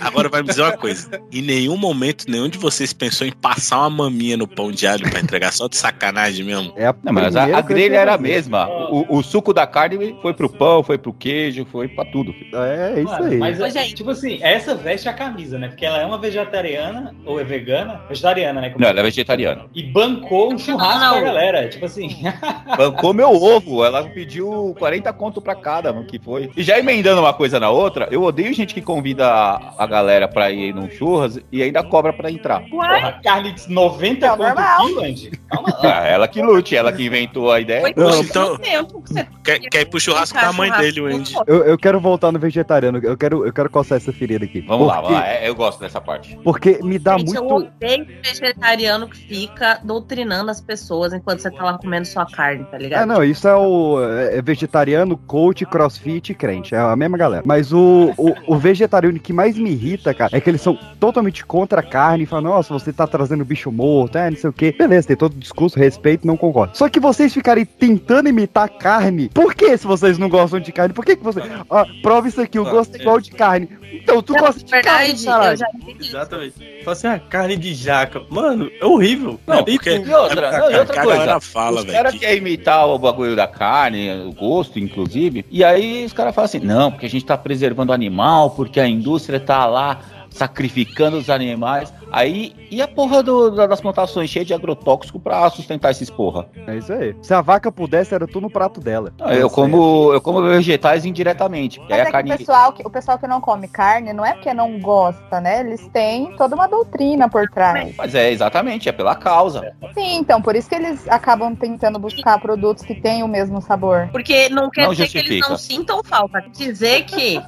[0.00, 1.20] Agora vai me dizer uma coisa.
[1.32, 5.08] Em nenhum momento, nenhum de vocês pensou em passar uma maminha no pão de alho
[5.10, 6.72] pra entregar só de sacanagem mesmo?
[6.76, 8.28] É a Não, mas a, a grelha era a fazer.
[8.28, 8.68] mesma.
[8.90, 12.32] O, o suco da carne foi pro pão, foi pro queijo, foi pra tudo.
[12.32, 12.56] filho.
[12.56, 13.38] É, é isso Mano, aí.
[13.38, 13.94] Mas, Ô, gente.
[13.94, 15.68] tipo assim, essa veste a camisa, né?
[15.68, 18.00] Porque ela é uma vegetariana, ou é vegana?
[18.08, 18.74] Vegetariana, né?
[18.78, 19.66] Não, ela é vegetariana.
[19.74, 21.12] E bancou um churrasco Não.
[21.14, 21.68] pra galera.
[21.68, 22.08] Tipo assim,
[22.76, 23.84] Bancou meu ovo.
[23.84, 26.50] Ela pediu 40 conto pra cada, mano, que foi.
[26.56, 30.28] E já emendando uma coisa na outra, eu odeio gente que convida a, a galera
[30.28, 32.60] pra ir num churras e ainda cobra pra entrar.
[32.68, 35.30] porra, carne de 90 É conto Andy.
[35.48, 36.00] Calma lá.
[36.00, 37.80] Ah, ela que lute, ela que inventou a ideia.
[37.80, 41.06] Foi Não, então- tempo que você Quer, quer ir pro churrasco da mãe dele, o
[41.06, 41.34] Andy.
[41.46, 42.98] Eu, eu quero voltar no vegetariano.
[43.02, 44.62] Eu quero, eu quero coçar essa ferida aqui.
[44.62, 45.32] Vamos lá, Porque- vamos lá.
[45.34, 46.38] É, Eu gosto dessa parte.
[46.42, 47.68] Porque me dá Gente, eu muito.
[47.68, 52.78] odeio vegetariano que fica doutrinando as pessoas enquanto você tá lá comendo sua carne, tá
[52.78, 53.02] ligado?
[53.02, 56.74] Ah, não, isso é o é vegetariano, coach, crossfit e crente.
[56.74, 57.42] É a mesma galera.
[57.46, 61.44] Mas o, o, o vegetariano que mais me irrita, cara, é que eles são totalmente
[61.44, 64.52] contra a carne e falam, nossa, você tá trazendo bicho morto, é, não sei o
[64.52, 64.74] quê.
[64.76, 66.76] Beleza, tem todo o discurso, respeito, não concordo.
[66.76, 70.92] Só que vocês ficarem tentando imitar carne, por que se vocês não gostam de carne?
[70.94, 71.40] Por que, que você.
[71.68, 73.68] Ó, prova isso aqui, o gosto é igual de carne.
[73.92, 75.60] Então, tu Na gosta de carne, verdade, caralho.
[76.00, 76.54] Exatamente.
[76.84, 78.20] Fala assim, ah, carne de jaca.
[78.28, 79.38] Mano, é horrível.
[79.46, 81.18] Não, E porque- E outra, não, e outra Que a coisa.
[81.18, 81.96] galera fala, os velho.
[81.96, 85.44] caras que- querem imitar o bagulho da carne, o gosto, inclusive.
[85.50, 88.78] E aí os caras falam assim: não, porque a gente tá preservando o animal, porque
[88.80, 90.00] a indústria tá lá
[90.34, 91.92] sacrificando os animais.
[92.10, 96.46] Aí, e a porra do- da- das plantações cheias de agrotóxico pra sustentar esses porra?
[96.66, 97.14] É isso aí.
[97.22, 99.12] Se a vaca pudesse, era tu no prato dela.
[99.18, 101.80] Não, eu como eu como vegetais indiretamente.
[101.80, 102.36] Mas é a que o carne.
[102.36, 105.60] pessoal, que, o pessoal que não come carne não é porque não gosta, né?
[105.60, 107.94] Eles têm toda uma doutrina por trás.
[107.96, 109.72] Mas é exatamente, é pela causa.
[109.94, 114.08] Sim, então, por isso que eles acabam tentando buscar produtos que têm o mesmo sabor.
[114.10, 115.48] Porque não quer Não dizer que eles justifica.
[115.48, 116.42] não sintam falta.
[116.42, 117.40] Quer dizer que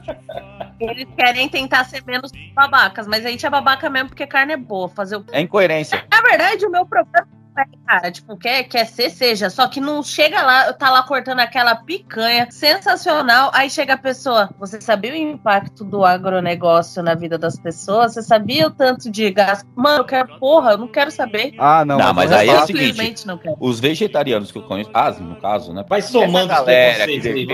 [0.81, 3.07] eles querem tentar ser menos babacas.
[3.07, 4.89] Mas a gente é babaca mesmo porque carne é boa.
[4.89, 5.25] Fazer o...
[5.33, 6.05] É incoerência.
[6.11, 7.27] Na verdade, o meu problema
[7.59, 9.49] é, cara, tipo, quer, quer ser, seja.
[9.49, 13.51] Só que não chega lá, tá lá cortando aquela picanha sensacional.
[13.55, 14.51] Aí chega a pessoa.
[14.59, 18.12] Você sabia o impacto do agronegócio na vida das pessoas?
[18.12, 19.67] Você sabia o tanto de gasto?
[19.75, 21.55] Mano, eu quero, porra, eu não quero saber.
[21.59, 21.97] Ah, não.
[21.97, 22.87] Não, mas aí é o seguinte.
[22.89, 23.57] Simplesmente não quero.
[23.59, 25.83] Os vegetarianos que eu conheço, as no caso, né?
[25.89, 27.47] Vai somando galera que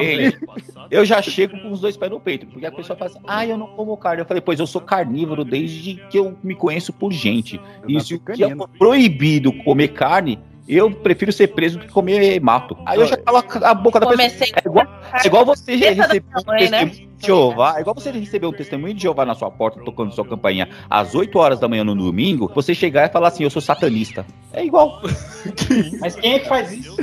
[0.45, 3.21] vamos eu já chego com os dois pés no peito, porque a pessoa fala assim,
[3.27, 4.21] ah, eu não como carne.
[4.21, 7.59] Eu falei, pois eu sou carnívoro desde que eu me conheço por gente.
[7.89, 12.41] E se o que é proibido comer carne, Eu prefiro ser preso do que comer
[12.41, 12.77] mato.
[12.87, 14.29] Aí eu já calo a boca da pessoa.
[14.29, 16.87] Comecei É igual, é igual você receber um mãe, né?
[16.87, 17.77] testemunho de Jeová.
[17.79, 21.17] É igual você receber um testemunho de Jeová na sua porta, tocando sua campainha às
[21.17, 24.25] 8 horas da manhã no domingo, você chegar e falar assim, eu sou satanista.
[24.53, 25.03] É igual.
[26.01, 26.97] Mas quem é que faz isso?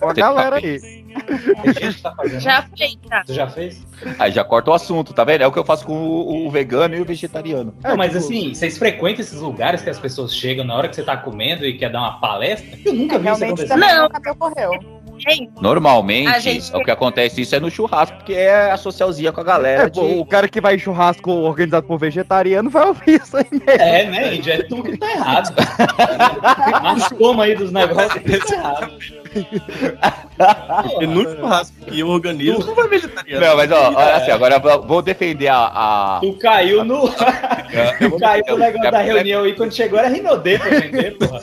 [0.00, 1.04] Ó, a galera aí.
[1.80, 2.14] Gente que tá.
[2.38, 3.22] Já fez, tá?
[3.26, 3.86] Você já fez?
[4.18, 5.42] Aí já corta o assunto, tá vendo?
[5.42, 7.74] É o que eu faço com o, o vegano e o vegetariano.
[7.82, 11.02] Não, mas assim, vocês frequentam esses lugares que as pessoas chegam na hora que você
[11.02, 12.78] tá comendo e quer dar uma palestra?
[12.84, 13.76] Eu nunca vi isso acontecer.
[13.76, 14.02] Não.
[14.04, 15.00] nunca me ocorreu.
[15.18, 19.42] Gente, Normalmente, gente- o que acontece isso é no churrasco, porque é a socialzinha com
[19.42, 19.82] a galera.
[19.82, 23.44] É, pô, o cara que vai em churrasco organizado por vegetariano vai ouvir isso aí
[23.50, 23.64] mesmo.
[23.68, 24.50] É, né, Índio?
[24.50, 25.54] É tu que tá errado.
[26.82, 28.92] Mas toma aí dos negócios que tá errado.
[30.82, 33.46] Porque no churrasco que eu organizo, não vai vegetariano.
[33.46, 35.66] Não, mas ó, olha assim, agora vou- defender a.
[35.66, 36.20] a...
[36.20, 37.08] Tu caiu no.
[37.98, 41.40] Tu caiu no negócio da reunião aí quando chegou era Rinodê pra vender, porra.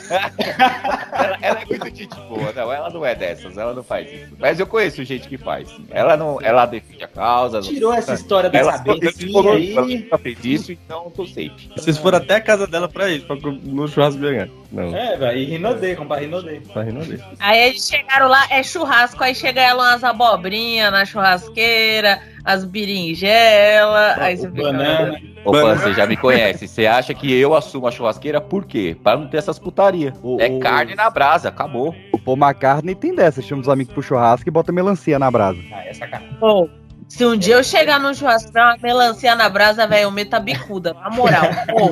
[1.12, 4.34] Ela, ela é muito gente boa, não, ela não é dessas, ela não faz isso.
[4.38, 5.68] Mas eu conheço gente que faz.
[5.90, 7.60] Ela não, ela defende a causa.
[7.60, 9.74] Tirou essa história da ela ela aí.
[9.74, 11.50] nunca fez isso, então eu sei.
[11.76, 14.48] Vocês foram até a casa dela pra isso, pra, no churrasco ganhar.
[14.70, 16.60] Não, É, velho, e Rinodê, comprar Rinodê.
[16.76, 17.22] rindo ali.
[17.40, 24.14] Aí eles chegaram lá, é churrasco, aí chega ela umas abobrinhas na churrasqueira, as berinjela,
[24.18, 24.62] aí você fica.
[24.64, 25.20] Banana.
[25.44, 25.80] Opa, Mano.
[25.80, 26.68] você já me conhece.
[26.68, 28.96] Você acha que eu assumo a churrasqueira por quê?
[29.02, 30.12] Pra não ter essas putaria.
[30.22, 31.94] O- É o- carne na brasa, acabou.
[32.12, 33.40] O Paul McCartney tem dessa.
[33.40, 35.58] Chama os amigos pro churrasco e bota melancia na brasa.
[35.72, 36.36] Ah, é sacanagem.
[36.38, 36.68] Pô,
[37.08, 40.34] se um dia eu chegar no churrasco dar uma melancia na brasa, velho, eu meto
[40.34, 41.42] a bicuda, na moral.
[41.68, 41.88] Pô,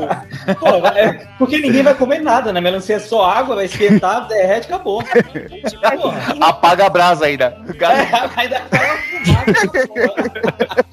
[0.57, 2.61] Pô, é, porque ninguém vai comer nada, né?
[2.61, 5.03] Melancia é só água, vai esquentar, derrete, acabou.
[5.03, 6.21] Porra.
[6.41, 7.57] Apaga a brasa ainda.
[7.81, 8.97] É, vai dar aquela
[9.87, 10.87] fumada.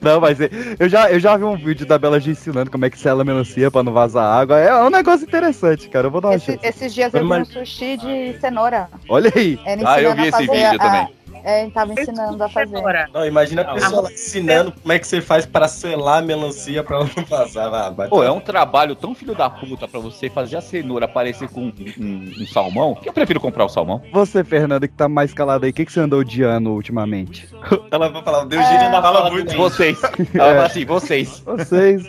[0.00, 2.84] Não, mas é- eu já, eu já vi um vídeo da Bela G ensinando como
[2.84, 4.58] é que sela a melancia pra não vazar água.
[4.58, 6.06] É um negócio interessante, cara.
[6.06, 6.66] Eu vou dar uma Esse- chance.
[6.66, 8.88] esses dias eu vi um sushi de cenoura.
[9.08, 9.58] Olha aí.
[9.64, 11.08] Era Ah, eu vi a esse vídeo a- também.
[11.44, 12.82] É, ele tava ensinando a fazer.
[13.12, 16.82] Não, imagina a pessoa lá ensinando como é que você faz pra selar a melancia
[16.84, 17.72] pra ela não vazar.
[17.72, 21.06] Ah, vai Pô, é um trabalho tão filho da puta pra você fazer a cenoura
[21.08, 24.02] parecer com um, um- um salmão, que eu prefiro comprar o salmão.
[24.12, 27.48] Você, Fernanda, que tá mais calado aí, o que, que você andou odiando ultimamente?
[27.90, 28.78] Ela vai falar, Deus É.
[28.78, 29.56] ainda fala Fala muito.
[29.56, 29.98] Vocês.
[30.34, 31.40] Ela fala assim, vocês.
[31.40, 32.02] Vocês.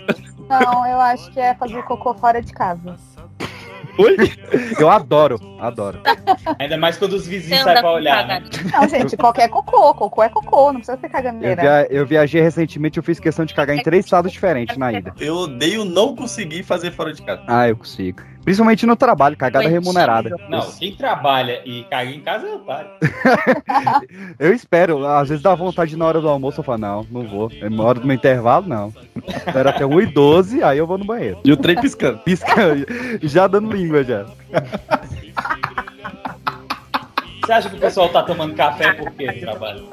[0.49, 2.95] Não, eu acho que é fazer cocô fora de casa.
[4.79, 5.99] Eu adoro, adoro.
[6.59, 8.27] Ainda mais quando os vizinhos saem pra olhar.
[8.27, 8.43] Né?
[8.73, 9.93] Não, gente, qualquer cocô.
[9.93, 11.61] Cocô é cocô, não precisa ser Eu, caganeira.
[11.61, 15.13] via- eu viajei recentemente, eu fiz questão de cagar em três estados diferentes na ida.
[15.19, 17.43] Eu odeio não conseguir fazer fora de casa.
[17.47, 18.21] Ah, eu consigo.
[18.43, 20.35] Principalmente no trabalho, cagada Foi remunerada.
[20.49, 22.89] Não, quem trabalha e caga em casa é otário.
[24.39, 27.51] Eu espero, às vezes dá vontade na hora do almoço, eu falo, não, não vou.
[27.61, 28.93] É Na hora do meu intervalo, não.
[29.27, 31.39] Espero até 1h12, aí eu vou no banheiro.
[31.43, 32.17] E o trem piscando.
[32.25, 32.55] Pisca,
[33.21, 34.25] já dando língua já.
[37.43, 39.85] Você acha que o pessoal tá tomando café por quê no trabalho?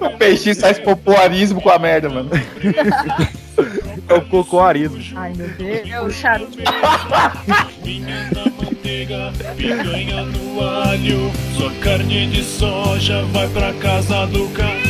[0.00, 2.30] O peixinho faz popuarismo com a merda, mano.
[4.08, 4.98] É o cocoarismo.
[5.16, 5.90] Ai, meu Deus.
[5.90, 6.58] É o charuto.
[7.84, 11.30] Vinha da manteiga, picanha no alho.
[11.56, 14.88] Sua carne de soja vai pra casa do cara.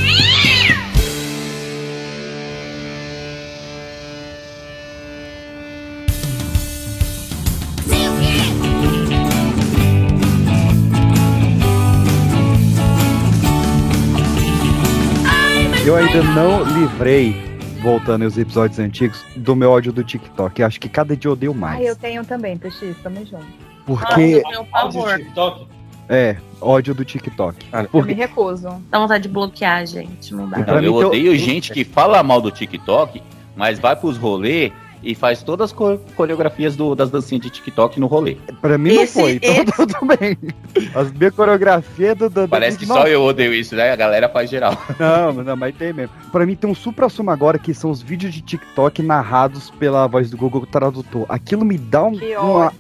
[15.85, 17.43] Eu ainda não livrei,
[17.81, 20.61] voltando aos episódios antigos, do meu ódio do TikTok.
[20.61, 21.79] Eu acho que cada dia eu odeio mais.
[21.81, 23.47] Ai, eu tenho também, PX, tamo junto.
[23.87, 25.21] Porque, Meu Áudio favor.
[26.09, 27.57] é, ódio do TikTok.
[27.73, 28.69] Eu me Porque, recuso.
[28.91, 30.35] Dá vontade de bloquear, gente.
[30.35, 30.63] Não dá.
[30.63, 33.23] Pra Não, eu odeio gente que fala mal do TikTok,
[33.57, 34.71] mas vai pros rolê
[35.03, 38.37] e faz todas as co- coreografias do- das dancinhas de TikTok no rolê.
[38.61, 40.37] pra mim Esse- não foi, então esse- tudo bem.
[40.95, 43.91] As minhas coreografias do, do, do Parece que só eu odeio isso, né?
[43.93, 44.77] A galera faz geral.
[44.99, 46.13] Não, não, mas tem mesmo.
[46.33, 50.31] Pra mim tem um supra-sumo agora que são os vídeos de TikTok narrados pela voz
[50.31, 51.25] do Google Tradutor.
[51.29, 52.73] Aquilo me dá um, uma-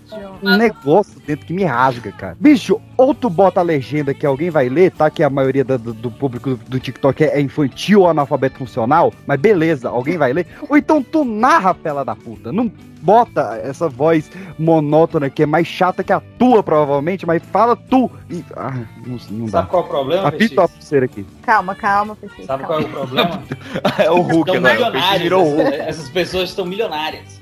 [0.42, 2.37] um negócio dentro que me rasga, cara.
[2.40, 5.09] Bicho, ou tu bota a legenda que alguém vai ler, tá?
[5.11, 9.38] Que a maioria do, do público do, TikTok é, é infantil ou analfabeto funcional, mas
[9.40, 10.46] beleza, alguém vai ler.
[10.68, 12.52] Ou então tu narra, fela da puta.
[12.52, 17.76] Não bota essa voz monótona que é mais chata que a tua, provavelmente, mas fala
[17.76, 18.10] tu.
[18.30, 18.72] E, ah,
[19.06, 19.52] não, não dá.
[19.52, 21.26] Sabe qual é o problema, Apita a pulseira aqui.
[21.42, 22.46] Calma, calma, PX.
[22.46, 22.66] Sabe calma.
[22.66, 23.42] qual é o problema?
[23.98, 25.60] É o Hulk peixe Hulk.
[25.60, 27.38] Essas, essas pessoas estão milionárias.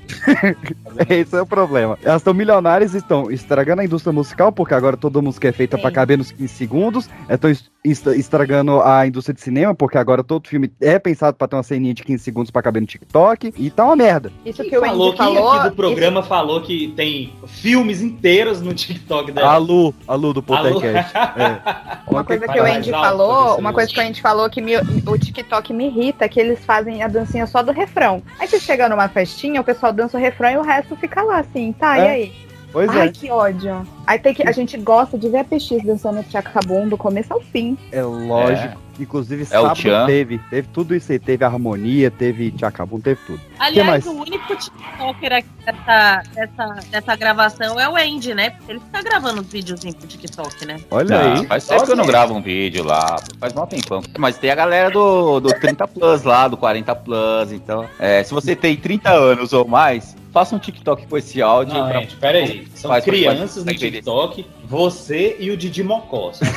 [1.09, 1.97] Esse é o problema.
[2.03, 5.77] Elas estão milionárias e estão estragando a indústria musical, porque agora toda música é feita
[5.77, 7.09] pra caber nos 15 segundos.
[7.29, 11.63] Estão estragando a indústria de cinema, porque agora todo filme é pensado pra ter uma
[11.63, 13.53] ceninha de 15 segundos pra caber no TikTok.
[13.57, 14.31] E tá uma merda.
[14.45, 15.51] Isso Quem que o falou, Andy quem falou.
[15.53, 19.53] aqui do programa falou que tem filmes inteiros no TikTok dela.
[19.53, 20.73] A Lu, a Lu do Alô?
[20.73, 21.13] podcast.
[21.37, 21.61] É.
[22.07, 24.77] Uma coisa Vai que o Andy falou, uma coisa que o Andy falou que me-
[24.77, 28.23] o TikTok me irrita, é que eles fazem a dancinha só do refrão.
[28.39, 31.39] Aí você chega numa festinha, o pessoal dança o refrão e o resto fica lá
[31.39, 32.09] assim, tá, e É.
[32.09, 32.33] aí?
[32.71, 33.11] Pois Ai, é.
[33.11, 33.85] que ódio.
[34.07, 37.41] Aí tem que, a gente gosta de ver a PX dançando Tchacabum do começo ao
[37.41, 37.77] fim.
[37.91, 38.87] É lógico.
[38.99, 40.39] Inclusive, É sábado teve.
[40.49, 41.19] Teve tudo isso aí.
[41.19, 43.37] Teve harmonia, teve tchacabum, teve tudo.
[43.37, 44.05] que Aliás, mais?
[44.07, 48.49] o único TikToker aqui dessa, dessa, dessa gravação é o Andy, né?
[48.51, 50.77] Porque ele fica gravando os videozinhos pro TikTok, né?
[50.89, 51.45] Olha Não, aí.
[51.45, 53.17] Faz tempo que eu não gravo um vídeo lá.
[53.39, 54.01] Faz mal tempão.
[54.17, 57.51] Mas tem a galera do, do 30 Plus lá, do 40 Plus.
[57.51, 61.75] Então, é, se você tem 30 anos ou mais, faça um TikTok com esse áudio.
[61.75, 62.67] Não, pra- gente, peraí.
[62.73, 66.31] São Faz- crianças faz- no faz- TikTok, você e o Didi Mocó.
[66.33, 66.47] São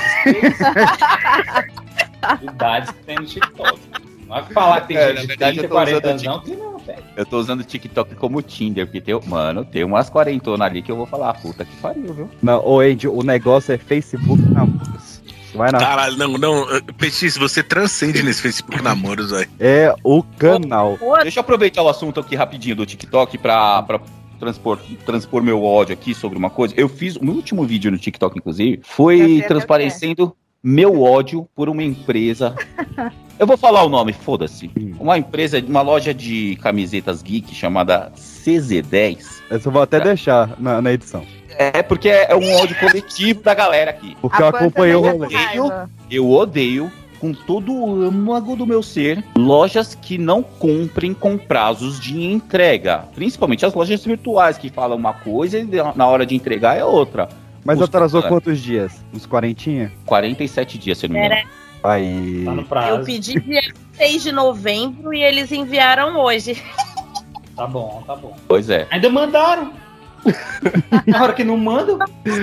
[2.22, 3.81] as idades que tem no TikTok.
[4.26, 6.11] Não é que falar que tem É, gente de verdade, 30, eu tô 40 usando
[6.11, 7.05] anos, não, tem não, velho.
[7.16, 10.92] Eu tô usando o TikTok como Tinder, porque tem, mano, tem umas quarentonas ali que
[10.92, 12.31] eu vou falar, puta que pariu, viu?
[12.40, 15.20] Não, ô Andy, o negócio é Facebook namoros.
[15.53, 15.79] Vai na.
[15.79, 16.64] Caralho, não, não.
[16.96, 19.50] Peixe, você transcende nesse Facebook namoros, velho.
[19.59, 20.96] É o canal.
[21.22, 24.00] Deixa eu aproveitar o assunto aqui rapidinho do TikTok pra, pra
[24.40, 26.74] transpor, transpor meu ódio aqui sobre uma coisa.
[26.76, 31.68] Eu fiz, o meu último vídeo no TikTok, inclusive, foi o transparecendo meu ódio por
[31.68, 32.55] uma empresa.
[33.38, 34.70] Eu vou falar o nome, foda-se.
[34.98, 39.40] Uma empresa, uma loja de camisetas geek chamada CZ10.
[39.50, 41.24] Essa eu vou até deixar na, na edição.
[41.57, 44.14] É porque é um ódio coletivo da galera aqui.
[44.20, 45.29] Porque eu acompanhei o rolê.
[45.55, 45.72] Eu,
[46.11, 52.00] eu odeio, com todo o âmago do meu ser, lojas que não comprem com prazos
[52.00, 53.04] de entrega.
[53.14, 57.28] Principalmente as lojas virtuais, que falam uma coisa e na hora de entregar é outra.
[57.64, 59.04] Mas Os- atrasou é, quantos dias?
[59.12, 59.92] Uns quarentinha?
[60.06, 61.42] 47 dias, se não me engano.
[61.83, 62.42] Aí.
[62.44, 62.66] Tá no
[62.98, 63.61] Eu pedi dia
[63.92, 66.62] 6 de novembro e eles enviaram hoje.
[67.54, 68.35] Tá bom, tá bom.
[68.48, 68.87] Pois é.
[68.90, 69.72] Ainda mandaram.
[71.06, 71.98] Na hora que não mandam,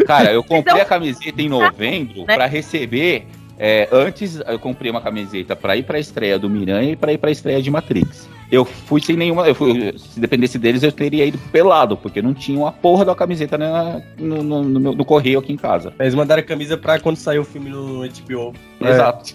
[0.06, 2.36] Cara, eu comprei Então- a camiseta em novembro Né?
[2.36, 3.28] pra receber.
[3.60, 7.18] É, antes eu comprei uma camiseta pra ir pra estreia do Miranha e pra ir
[7.18, 8.28] pra estreia de Matrix.
[8.50, 9.46] Eu fui sem nenhuma.
[9.46, 13.14] Eu fui, se dependesse deles, eu teria ido pelado, porque não tinha uma porra da
[13.14, 15.94] camiseta na- no, no- no meu- no correio aqui em casa.
[16.00, 18.54] Eles mandaram a camisa pra quando saiu o filme no HBO.
[18.80, 18.88] É.
[18.90, 19.34] Exato.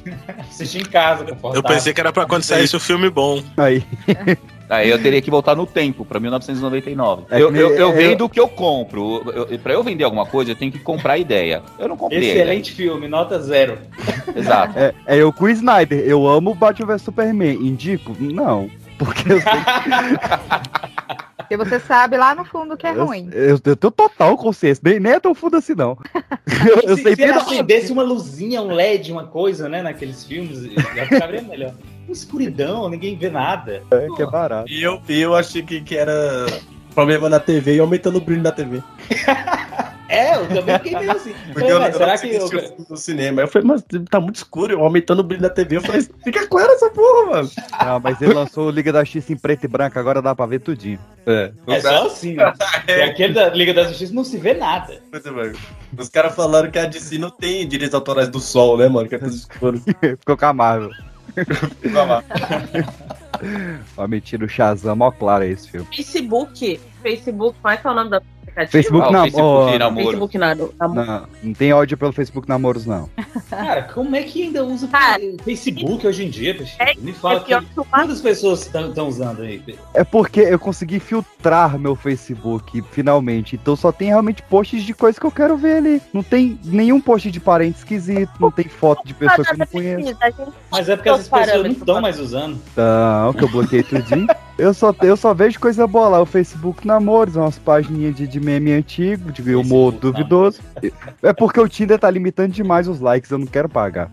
[0.49, 3.43] assistir em casa, Eu pensei que era pra quando saísse o filme bom.
[3.59, 3.83] Aí.
[4.69, 7.25] Aí eu teria que voltar no tempo, pra 1999.
[7.31, 9.23] É eu, eu, eu eu- vendo o que eu compro.
[9.35, 11.63] Eu, eu- pra eu vender alguma coisa, eu tenho que comprar a ideia.
[11.79, 12.31] Eu não comprei.
[12.31, 13.79] Excelente filme, nota zero.
[14.35, 14.79] Exato.
[14.79, 15.99] É, é eu com o Snyder.
[16.01, 17.55] Eu amo Batman vs Superman.
[17.55, 18.17] Indico?
[18.19, 18.71] Não.
[18.99, 19.53] Porque eu sei
[21.37, 23.29] Porque você sabe lá no fundo que é eu, ruim.
[23.33, 24.81] eu, eu tenho total consciência.
[24.85, 25.99] Nem, nem é tão fundo assim, não.
[26.65, 30.63] Eu, eu se, sei se acendesse uma luzinha, um LED, uma coisa, né, naqueles filmes,
[30.95, 31.73] já ficaria melhor.
[32.09, 33.83] Escuridão, ninguém vê nada.
[33.91, 34.71] É, que é barato.
[34.71, 36.47] E eu, eu achei que, que era
[36.95, 38.83] problema na TV e aumentando o brilho da TV.
[40.13, 41.33] É, eu também fiquei meio assim.
[41.55, 42.75] Porque Falei, eu, "Ué, eu será não que eu...
[42.79, 43.41] o no cinema.
[43.41, 45.79] Eu falei, mas tá muito escuro, eu aumentando o brilho da TV.
[45.79, 47.51] Eu falei, fica claro essa porra, mano.
[47.83, 50.45] Não, mas ele lançou o Liga da X em preto e branco, agora dá pra
[50.45, 50.99] ver tudinho.
[51.27, 52.53] É, É só assim, né?
[52.87, 55.01] E aquele da Liga da Justiça não se vê nada.
[55.99, 59.09] Os caras falaram que a DC não tem direitos autorais do sol, né, mano?
[59.09, 59.83] Que é tudo escuro.
[60.21, 60.91] Ficou com a Marvel.
[63.97, 65.87] Ó, mentira, o Shazam, ó, claro é esse filme.
[65.95, 66.81] Facebook.
[67.03, 68.42] Facebook, qual é que é o nome aplicativo?
[68.55, 70.05] Facebook Ah, o na- Facebook namoro.
[70.07, 70.75] Facebook nado.
[70.81, 73.09] Não, não tem ódio pelo Facebook Namoros, não.
[73.49, 76.57] Cara, como é que ainda usa Cara, Facebook hoje em dia?
[76.79, 77.67] É- Me fala é que...
[77.67, 79.63] que o quantas pessoas estão usando aí?
[79.95, 83.57] É porque eu consegui filtrar meu Facebook, finalmente.
[83.57, 86.03] Então só tem realmente posts de coisas que eu quero ver ali.
[86.13, 89.67] Não tem nenhum post de parente esquisito, não tem foto de pessoa que eu não
[89.67, 90.17] conheço.
[90.71, 92.59] Mas é porque essas pessoas não estão mais usando.
[92.77, 94.27] Não, que eu bloqueei tudinho.
[94.59, 96.21] Eu só, eu só vejo coisa boa lá.
[96.21, 100.61] O Facebook Namoros, umas páginas de, de meme antigo, de humor duvidoso.
[101.23, 104.11] É porque o Tinder tá limitando demais os likes, eu não quero pagar.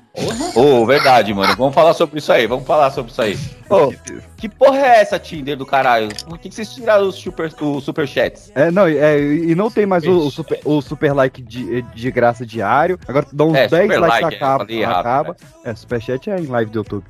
[0.55, 1.55] Ô, verdade, mano.
[1.55, 2.47] Vamos falar sobre isso aí.
[2.47, 3.37] Vamos falar sobre isso aí.
[3.69, 3.93] Ô,
[4.37, 6.09] que porra é essa, Tinder do caralho?
[6.27, 8.51] Por que, que vocês tiraram os super, os superchats?
[8.55, 12.11] É, não, é, e não tem mais o, o super, o super like de, de
[12.11, 12.99] graça diário.
[13.07, 14.57] Agora dá uns É, 10 super likes like, é, acaba.
[14.65, 15.35] falei errado, acaba.
[15.63, 17.03] É, superchat é em live do YouTube.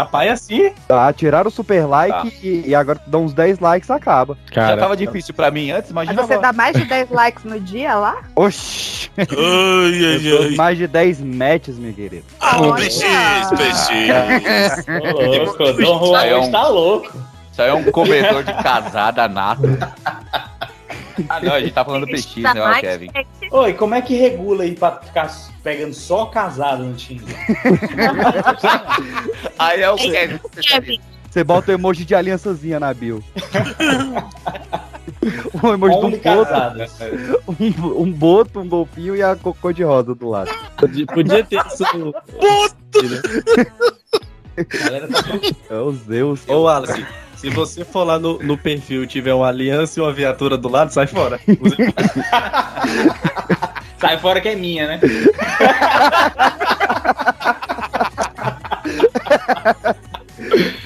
[0.00, 0.72] Rapaz, é assim.
[0.86, 2.36] Tá, tiraram o super like Tá.
[2.42, 4.36] e, e agora dá uns 10 likes acaba.
[4.52, 6.48] Já tava difícil pra mim antes, Mas imagina você agora.
[6.48, 8.16] dá mais de 10 likes no dia lá?
[8.34, 9.10] Oxi!
[9.18, 10.54] Ai, ai, ai.
[10.56, 12.24] mais de 10 matches, meu querido.
[12.40, 13.02] Ah, peixes.
[15.14, 17.12] Ô, louco, o Dom Juan é um- tá louco.
[17.52, 19.62] Isso aí é um comedor de casada nato.
[21.30, 23.08] Ah, não, a gente tá falando do PX, né, ó, Kevin?
[23.50, 27.34] Oi, como é que regula aí pra ficar pegando só casado no Tinder?
[29.58, 31.00] Aí é o Kevin.
[31.30, 33.22] Você bota o emoji de aliançazinha na bio.
[35.62, 36.92] um emoji de um boto, casados.
[37.46, 40.50] um, um boto, um golfinho e a cocô de rosa do lado.
[40.78, 41.84] Podia, podia ter isso.
[44.84, 45.22] Galera tá
[45.68, 46.48] É os Zeus.
[46.48, 50.10] Ô, Wallace, se você for lá no, no perfil e tiver uma aliança e uma
[50.12, 51.38] viatura do lado, sai fora.
[53.98, 55.00] Sai fora que é minha, né?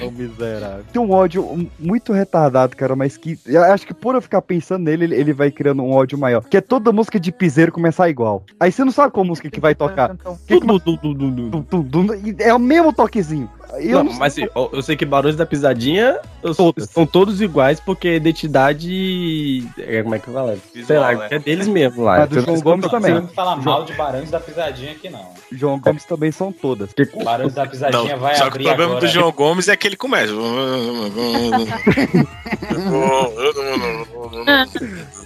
[0.27, 0.83] miserável.
[0.91, 3.37] Tem um ódio muito retardado, cara, mas que.
[3.45, 6.43] Eu acho que por eu ficar pensando nele, ele, ele vai criando um ódio maior.
[6.43, 8.43] Que é toda música de piseiro começar igual.
[8.59, 10.15] Aí você não sabe qual música que vai tocar.
[10.47, 13.49] Que que- É o mesmo toquezinho.
[13.79, 17.39] Eu Não, não, mas assim, eu, eu sei que Barões da Pisadinha eu- são todos
[17.41, 19.65] iguais, porque a identidade.
[19.77, 20.57] é, Como é que fala?
[20.85, 21.27] Sei lá, né?
[21.31, 22.19] é deles mesmo lá.
[22.19, 23.13] Mas do João Gomes Não também.
[23.13, 25.25] vamos falar mal de Barões da Pisadinha aqui, não.
[25.51, 26.89] João Gomes também são todas.
[27.23, 29.07] Barões da Pisadinha vai Só que abrir o problema agora.
[29.07, 30.33] do João Gomes é que ele começa.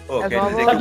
[0.07, 0.75] Pô, É quer dizer que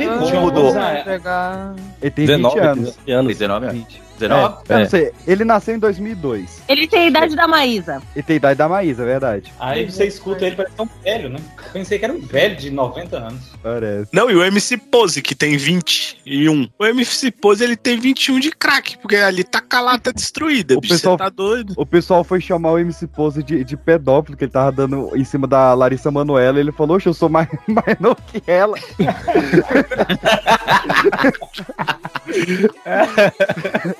[1.03, 2.97] pegar- Ele tem 19 20 anos.
[3.07, 3.27] anos.
[3.37, 3.77] 19 anos.
[3.79, 4.04] 20.
[4.19, 4.55] 19?
[4.69, 6.61] Eu não sei, ele nasceu em 2002.
[6.67, 8.01] Ele tem a idade da Maísa.
[8.15, 9.53] Ele tem a idade da Maísa, é verdade.
[9.59, 11.39] Aí você escuta ele, parece tão velho, né?
[11.65, 13.41] Eu pensei que era um velho de 90 anos.
[13.61, 14.09] Parece.
[14.13, 16.69] Não, e o MC Pose, que tem 21.
[16.79, 20.77] O MC Pose, ele tem 21 de crack, porque ali tá a lata destruída.
[20.77, 21.73] O bicho, pessoal- tá doido?
[21.75, 25.23] O pessoal foi chamar o MC Pose de, de pedófilo, que ele tava dando em
[25.25, 26.57] cima da Larissa Manoela.
[26.57, 28.77] E ele falou: Oxe, eu sou mais, mais novo que ela.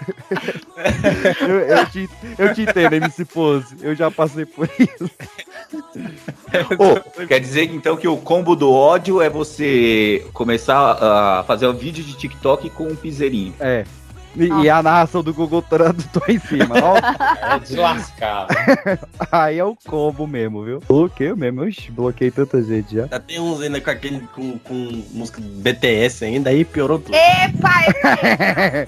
[1.42, 3.76] eu, eu, te, eu te entendo, MC Pose.
[3.82, 5.10] Eu já passei por isso.
[6.78, 11.74] Ô, quer dizer então que o combo do ódio é você começar a fazer um
[11.74, 13.54] vídeo de TikTok com um piseirinho.
[13.60, 13.86] É.
[14.38, 16.76] E, e a narração do Google Tradutor em cima.
[16.84, 16.98] Ó,
[17.56, 18.54] É deslascado.
[19.32, 20.82] aí é o combo mesmo, viu?
[20.88, 21.62] Bloqueio mesmo.
[21.62, 23.08] Oxi, bloqueei tanta gente já.
[23.08, 27.16] Já tem uns ainda com aquele com, com música BTS ainda, aí piorou tudo.
[27.16, 28.88] Epa!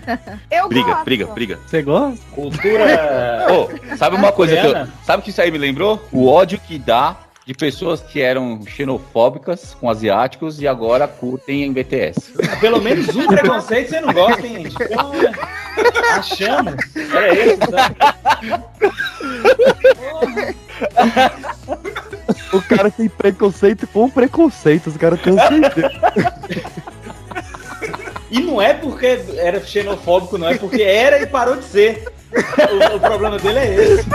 [0.50, 1.04] Eu Briga, gosto.
[1.04, 1.58] briga, briga.
[1.66, 2.24] Você gosta?
[2.32, 3.46] Cultura.
[3.52, 4.86] Ô, sabe uma coisa que eu?
[5.04, 6.02] Sabe o que isso aí me lembrou?
[6.12, 11.72] O ódio que dá de pessoas que eram xenofóbicas com asiáticos e agora curtem em
[11.72, 12.32] BTS.
[12.60, 14.74] Pelo menos um preconceito você não gosta, hein, gente?
[14.76, 15.32] Porra,
[16.18, 16.74] Achamos.
[17.12, 17.96] Era esse, sabe?
[22.52, 24.88] O cara tem preconceito com preconceito.
[24.88, 25.60] Os caras estão sem
[28.32, 30.48] E não é porque era xenofóbico, não.
[30.48, 32.10] É porque era e parou de ser.
[32.32, 34.06] O, o problema dele é esse.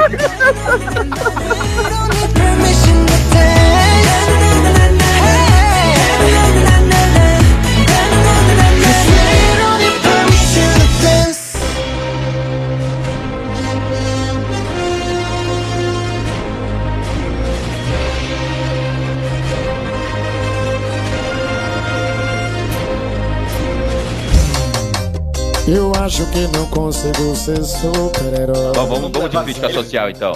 [25.68, 28.72] Eu acho que não consigo ser super-herói.
[28.74, 30.32] Bom, vamos, vamos de crítica social então.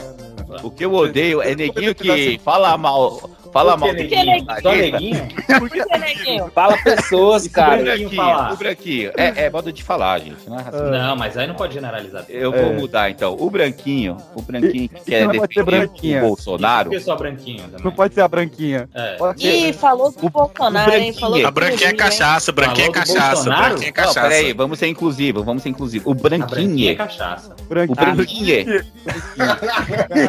[0.61, 3.29] O que eu odeio é neguinho que fala mal.
[3.51, 4.45] Fala mal do neguinho?
[4.61, 4.71] Só?
[5.59, 6.51] Por que neguinho?
[6.53, 7.81] Fala pessoas, O cara.
[7.83, 9.11] branquinho, o branquinho.
[9.17, 10.47] É, é modo de falar, gente.
[10.49, 10.87] Não é racismo.
[10.89, 12.25] Não, mas aí não pode generalizar.
[12.29, 13.35] Eu vou mudar então.
[13.39, 16.23] O branquinho, o branquinho que quer não defender branquinha.
[16.23, 16.99] o Bolsonaro.
[17.01, 17.83] Só branquinho também?
[17.83, 18.87] Não pode ser a branquinha.
[18.93, 19.17] É.
[19.39, 21.13] Ih, falou do Bolsonaro, hein?
[21.13, 24.21] Falou A branquinha é cachaça, branquinha é cachaça, branquinha é Não, cachaça.
[24.21, 26.07] peraí, vamos ser inclusivos, vamos ser inclusivos.
[26.07, 26.45] O A branquinha
[26.91, 26.97] é branquinho.
[26.97, 27.55] cachaça.
[27.59, 28.15] O Branquinho.
[28.15, 28.85] branquinho.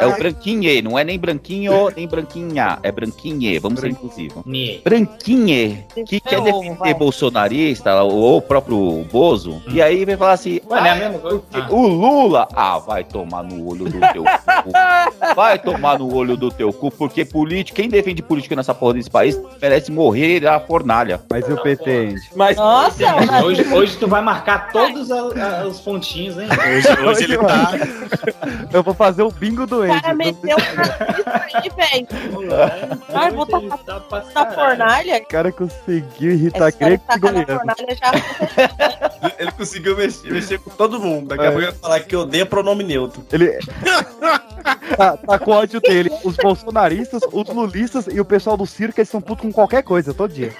[0.01, 2.79] É o branquinho, não é nem branquinho, nem branquinha.
[2.83, 3.12] É branquinho,
[3.61, 4.43] vamos ser inclusivos.
[4.45, 4.81] Nie.
[4.83, 6.93] Branquinho, que quer ovo, defender vai.
[6.93, 11.41] bolsonarista, ou o próprio Bozo, e aí vai falar assim: é a "Ah, mesma coisa?
[11.53, 11.67] Ah.
[11.69, 14.71] o Lula, ah, vai tomar no olho do teu cu.
[15.35, 19.09] Vai tomar no olho do teu cu, porque político, quem defende política nessa porra desse
[19.09, 21.19] país merece morrer da fornalha.
[21.29, 22.15] Mas e o PT?
[22.35, 26.47] Mas Nossa, Mas Hoje, hoje tu vai marcar todos a- a- os pontinhos, hein?
[26.49, 27.71] Hoje, hoje ele tá.
[28.71, 30.01] Eu vou fazer o bingo do o Andy.
[30.01, 32.07] cara meteu um aí, velho.
[33.07, 34.55] Tá pra na caralho.
[34.55, 35.17] fornalha.
[35.17, 37.45] O cara conseguiu irritar goiano.
[37.45, 41.29] fornalha já ele conseguiu mexer, mexer com todo mundo.
[41.29, 43.25] Daqui a pouco ele vai falar que odeia pronome neutro.
[43.31, 43.57] Ele
[44.97, 46.09] tá, tá com ódio dele.
[46.23, 50.13] Os bolsonaristas, os lulistas e o pessoal do circo, eles são putos com qualquer coisa,
[50.13, 50.53] todo dia.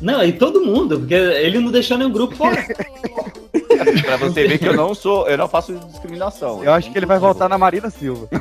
[0.00, 2.56] Não, e todo mundo, porque ele não deixou nenhum grupo fora.
[4.04, 6.62] Pra você ver que eu não sou, eu não faço discriminação.
[6.64, 8.28] Eu acho que ele vai voltar na Marina Silva.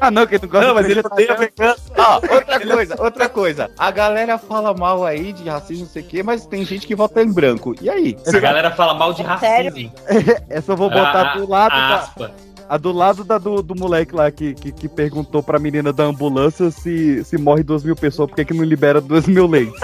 [0.00, 1.74] Ah, não, que ele não gosta Não, mas de ele odeia vegano.
[1.96, 3.70] Ó, outra coisa, outra coisa.
[3.78, 6.94] A galera fala mal aí de racismo, não sei o quê, mas tem gente que
[6.94, 7.74] vota em branco.
[7.80, 8.16] E aí?
[8.26, 9.92] A galera fala mal de racismo.
[10.50, 11.94] Essa eu vou botar Ah, do lado da.
[11.96, 12.30] aspa.
[12.70, 16.04] A do lado da, do, do moleque lá que, que, que perguntou pra menina da
[16.04, 19.72] ambulância se, se morre duas mil pessoas, por que, que não libera duas mil leis?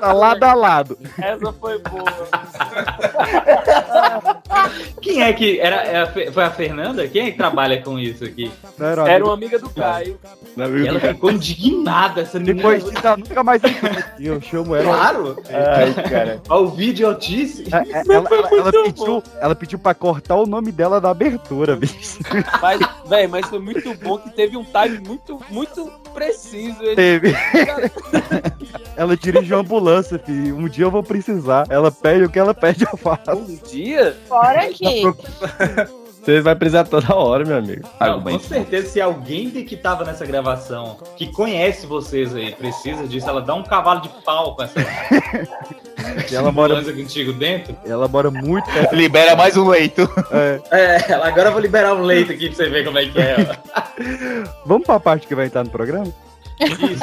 [0.00, 0.96] tá lado a lado.
[1.18, 2.04] Essa foi boa.
[5.00, 5.58] Quem é que.
[5.60, 7.06] Era, é a Fe- foi a Fernanda?
[7.08, 8.50] Quem é que trabalha com isso aqui?
[8.78, 10.18] Era Era uma amiga do Caio.
[10.56, 12.56] Ela ficou indignada, essa menina.
[12.56, 13.62] Depois disso, ela nunca mais.
[14.18, 14.84] Eu chamo ela.
[14.94, 15.36] Claro!
[15.50, 16.40] Ai, cara.
[16.48, 17.64] Ó, o vídeo eu disse.
[17.72, 22.18] É, Ela, ela- ela pediu, ela pediu pra cortar o nome dela da abertura, bicho.
[22.62, 26.82] Mas, velho, mas foi muito bom que teve um time muito, muito preciso.
[26.82, 27.34] Ele- Teve.
[28.96, 30.56] ela dirige uma ambulância, filho.
[30.56, 31.66] Um dia eu vou precisar.
[31.70, 33.30] Ela pede o que ela pede, eu faço.
[33.32, 34.16] Um dia?
[34.28, 35.02] Fora que.
[36.28, 37.88] Você vai precisar toda hora, meu amigo.
[37.98, 43.08] Não, com certeza, se alguém de que tava nessa gravação, que conhece vocês aí, precisa
[43.08, 44.74] disso, ela dá um cavalo de pau com essa
[46.30, 47.74] E ela mora, contigo dentro.
[47.86, 48.94] ela mora muito perto.
[48.94, 50.02] Libera mais um leito.
[50.30, 50.60] É.
[51.08, 53.36] É, agora eu vou liberar um leito aqui pra você ver como é que é.
[53.48, 54.52] ó.
[54.66, 56.12] Vamos pra parte que vai entrar no programa?
[56.60, 57.00] Isso.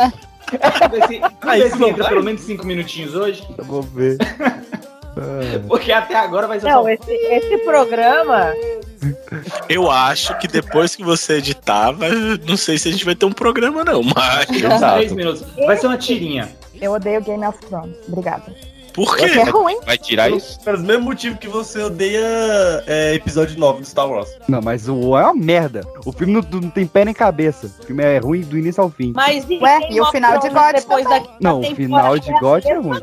[0.62, 3.44] Vamos ver se, vamos Ah, ver isso se entra pelo menos cinco minutinhos hoje.
[3.58, 4.18] Eu vou ver.
[5.18, 5.60] Ah.
[5.68, 6.90] Porque até agora vai ser Não, só.
[6.90, 8.52] esse, esse programa.
[9.70, 12.10] Eu acho que depois que você editar, vai-
[12.48, 14.46] não sei se a gente vai ter um programa, não, mas.
[14.94, 15.44] Três minutos.
[15.66, 16.50] Vai ser uma tirinha.
[16.82, 17.96] Eu odeio Game of Thrones.
[18.08, 18.54] Obrigada.
[18.96, 19.78] Por Porque é ruim.
[19.86, 20.60] Vai tirar isso?
[20.62, 22.22] Pelo mesmo motivo que você odeia
[22.88, 24.30] é, episódio 9 do Star Wars.
[24.48, 25.82] Não, mas o é uma merda.
[26.06, 27.68] O filme não, não tem pé nem cabeça.
[27.82, 29.12] O filme é ruim do início ao fim.
[29.16, 31.22] Mas Ué, Game e o final de God depois também.
[31.24, 33.00] da Não, o final de é God é ruim.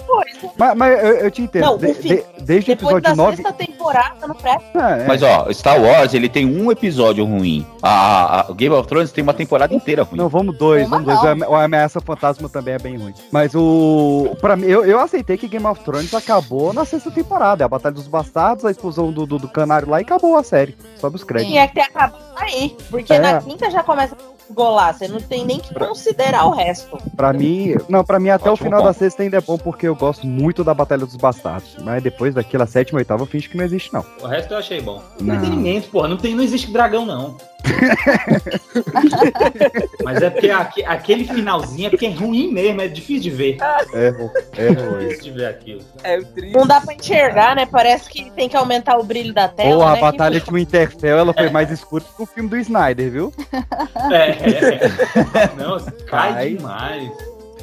[0.58, 1.64] Mas, mas eu, eu te entendo.
[1.64, 3.36] Não, o De- de- desde o Depois episódio da 9.
[3.36, 4.62] sexta temporada, não presta.
[4.74, 5.06] Ah, é.
[5.06, 7.66] Mas ó, Star Wars, ele tem um episódio ruim.
[7.82, 10.18] A, a- a Game of Thrones tem uma temporada inteira ruim.
[10.18, 11.48] Não, vamos dois, Uma vamos dois.
[11.48, 13.12] O Ameaça Fantasma também é bem ruim.
[13.30, 14.34] Mas o.
[14.40, 17.62] Pra mim, eu, eu aceitei que Game of Thrones acabou na sexta temporada.
[17.62, 20.42] É a Batalha dos Bastardos, a explosão do, do, do canário lá e acabou a
[20.42, 20.76] série.
[20.98, 21.52] Sobe os créditos.
[21.52, 22.76] Tinha que ter acabado aí.
[22.90, 23.18] Porque É.
[23.18, 24.94] na quinta já começa a golar.
[24.94, 26.98] Você não tem nem que considerar o resto.
[27.16, 29.86] Pra mim, não, pra mim até Ótimo o final da sexta ainda é bom porque
[29.88, 31.76] eu gosto muito da Batalha dos Bastardos.
[31.82, 34.04] Mas depois daquela sétima, oitava, eu finge que não existe, não.
[34.22, 35.02] O resto eu achei bom.
[35.20, 35.34] Não.
[35.34, 36.08] Entretenimento, porra.
[36.08, 37.36] Não, tem, não existe dragão, não.
[40.04, 43.56] Mas é porque aque- aquele finalzinho é porque é ruim mesmo, é difícil de ver.
[43.92, 45.08] É, ruim, é ruim.
[45.08, 45.80] difícil de ver aquilo.
[46.02, 46.52] É triste.
[46.54, 47.66] Não dá pra enxergar, né?
[47.66, 49.76] Parece que tem que aumentar o brilho da tela.
[49.76, 49.98] Porra, né?
[49.98, 53.32] a Batalha de Winterfell, ela foi mais escura que o filme do Snyder, viu?
[54.10, 54.90] É, é.
[55.56, 56.48] Não, cai Cai.
[56.50, 57.10] demais.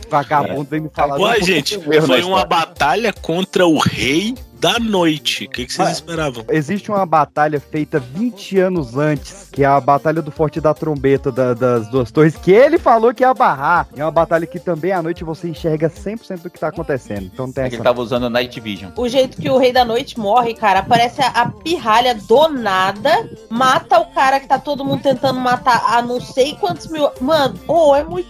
[0.10, 1.40] Vagabundo vem me falar.
[1.42, 5.46] Gente, foi uma batalha contra o rei da noite.
[5.46, 6.44] O que, que vocês esperavam?
[6.50, 11.32] Existe uma batalha feita 20 anos antes, que é a Batalha do Forte da Trombeta
[11.32, 13.88] da- das duas torres, que ele falou que ia barrar.
[13.96, 17.30] É uma batalha que também à noite você enxerga 100% do que tá acontecendo.
[17.34, 17.70] Então tem É essa.
[17.72, 18.92] que ele tava usando Night Vision.
[18.98, 24.00] O jeito que o Rei da Noite morre, cara, parece a, pirralha do nada, mata
[24.00, 27.10] o cara que tá todo mundo tentando matar a não sei quantos mil.
[27.22, 28.30] Mano, oh, é muito.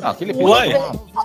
[0.00, 0.78] Não, aquele Ué,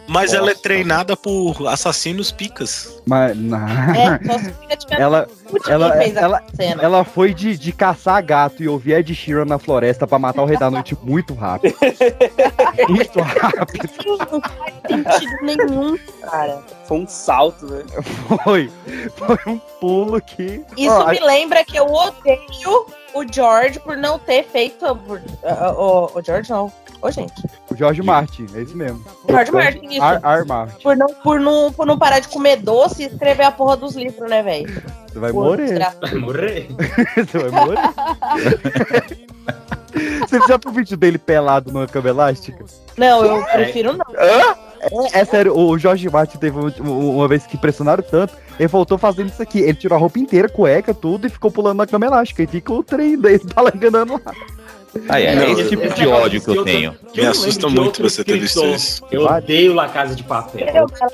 [0.08, 0.62] mas ela é Nossa.
[0.64, 3.02] treinada por assassinos picas.
[3.06, 3.60] Mas, não.
[3.92, 4.20] É,
[4.90, 5.28] Ela,
[5.68, 6.84] ela, ela, a cena.
[6.84, 10.46] ela foi de, de caçar gato e ouvir Ed Sheeran na floresta pra matar o
[10.46, 11.76] Rei da Noite muito rápido.
[12.88, 13.90] muito rápido.
[14.06, 16.62] Não faz sentido nenhum, cara.
[16.86, 17.84] Foi um salto, né?
[18.44, 18.72] Foi.
[19.16, 20.64] Foi um pulo que.
[20.78, 24.96] Isso Ó, me lembra que eu odeio o George por não ter feito.
[24.96, 26.72] Por, ah, o, o George não.
[27.02, 27.34] Ô, gente.
[27.70, 29.04] O George Martin, é isso mesmo.
[29.28, 30.04] George Martin, isso.
[30.04, 30.84] Ar, Ar Martin.
[30.84, 33.96] Por não, por, não, por não parar de comer doce e escrever a porra dos
[33.96, 34.68] livros, né, velho?
[35.12, 35.80] Você vai Pô, morrer.
[36.00, 36.68] Vai morrer.
[37.16, 37.78] Você vai morrer.
[40.22, 42.64] Você já viu o vídeo dele pelado numa cama elástica?
[42.98, 44.06] Não, eu prefiro não.
[44.16, 48.68] É, é sério, o Jorge Martin teve um- um- uma vez que impressionaram tanto, ele
[48.68, 49.60] voltou fazendo isso aqui.
[49.60, 52.44] Ele tirou a roupa inteira, cueca, tudo, e ficou pulando na cama elástica.
[52.44, 54.34] E fica o trem dele balangando lá.
[55.08, 56.92] Ah, é, Não, esse tipo de ódio que eu eu tenho.
[57.16, 59.02] Me eu assusta muito você ter visto isso.
[59.10, 60.68] Eu odeio La Casa de Papel.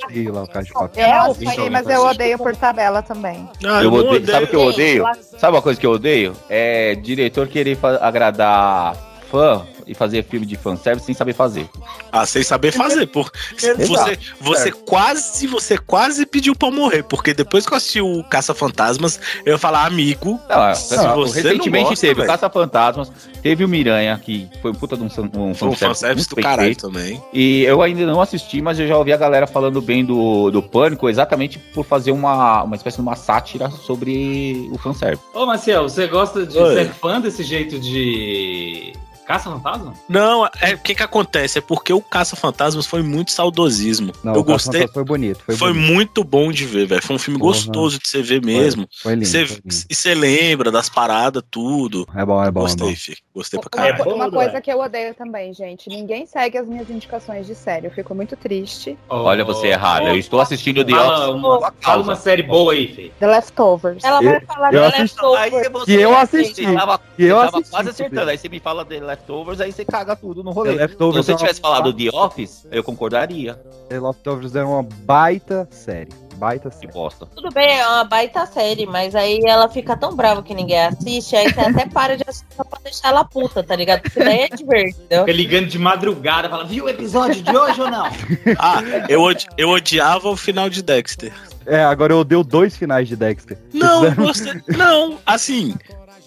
[0.09, 1.05] Sei lá, o cara de papel.
[1.05, 3.47] Eu É, não o sei, Vitor mas eu odeio por tabela também.
[3.63, 5.05] Ah, Eu não odeio, sabe o que eu odeio?
[5.37, 6.33] Sabe uma coisa que eu odeio?
[6.49, 8.97] É diretor querer agradar
[9.29, 11.69] fã e fazer filme de fanservice sem saber fazer.
[12.11, 13.07] Ah, sem saber fazer.
[13.07, 13.31] Por...
[13.57, 18.53] Você, você quase, você quase pediu pra morrer, porque depois que eu assisti o Caça
[18.53, 20.39] Fantasmas, eu ia falar, amigo.
[20.49, 22.25] Não, se não, você recentemente não gosta, teve o.
[22.25, 23.11] Caça-Fantasmas,
[23.41, 26.35] teve o Miranha, que foi um puta de um, um Foi um fanservice fanservice do
[26.35, 27.21] caralho também.
[27.33, 30.61] E eu ainda não assisti, mas eu já ouvi a galera falando bem do, do
[30.61, 35.23] Pânico, exatamente por fazer uma, uma espécie de uma sátira sobre o fanservice.
[35.33, 36.75] Ô, Marcel, você gosta de Oi.
[36.75, 38.93] ser fã desse jeito de
[39.27, 39.93] Caça-fantasma?
[40.07, 41.57] Não, é o que que acontece?
[41.57, 44.13] É porque o Caça-Fantasmas foi muito saudosismo.
[44.23, 44.87] Não, eu gostei.
[44.87, 45.43] Foi bonito.
[45.45, 45.93] Foi, Foi, bonito.
[45.93, 47.03] muito bom de ver, velho.
[47.03, 48.87] Foi um filme gostoso de você ver mesmo.
[49.03, 49.85] Foi lindo, Você- foi lindo.
[49.89, 52.07] E você lembra das paradas, tudo.
[52.15, 52.95] É bom, é bom, é Gostei, bom.
[52.95, 53.17] filho.
[53.35, 54.03] Gostei pra Uma, caralho.
[54.03, 55.89] co- uma bom, coisa que eu odeio também, gente.
[55.89, 57.87] Ninguém segue as minhas indicações de série.
[57.87, 58.97] Eu fico muito triste.
[59.09, 60.07] Olha você errado.
[60.07, 61.43] Eu estou assistindo The Fala Office.
[61.43, 63.11] uma, fala uma série boa aí, Fê.
[63.19, 64.03] The Leftovers.
[64.03, 65.85] Ela Eu- vai falar eu da assisti- Leftover.
[65.85, 66.53] Que eu assisti.
[66.55, 68.29] Que eu você tava assisti, quase acertando.
[68.31, 69.16] Aí você me fala de Leftovers,
[69.61, 70.71] aí você caga tudo no rolê.
[70.73, 73.55] Leftovers Se é você uma- tivesse falado The Office, eu concordaria.
[73.89, 76.09] The Leftovers é uma baita série.
[76.35, 76.91] Baita Que série.
[76.93, 77.25] bosta.
[77.35, 81.35] Tudo bem, é uma baita série, mas aí ela fica tão brava que ninguém assiste,
[81.35, 84.01] aí você até para de assistir só pra deixar ela puta, tá ligado?
[84.03, 85.07] Porque daí é divertido.
[85.09, 88.05] Fica ligando de madrugada, fala, viu o episódio de hoje ou não?
[88.59, 91.33] Ah, eu, odi- eu odiava o final de Dexter.
[91.65, 93.57] É, agora eu odeio dois finais de Dexter.
[93.73, 95.75] Não, você, não, assim,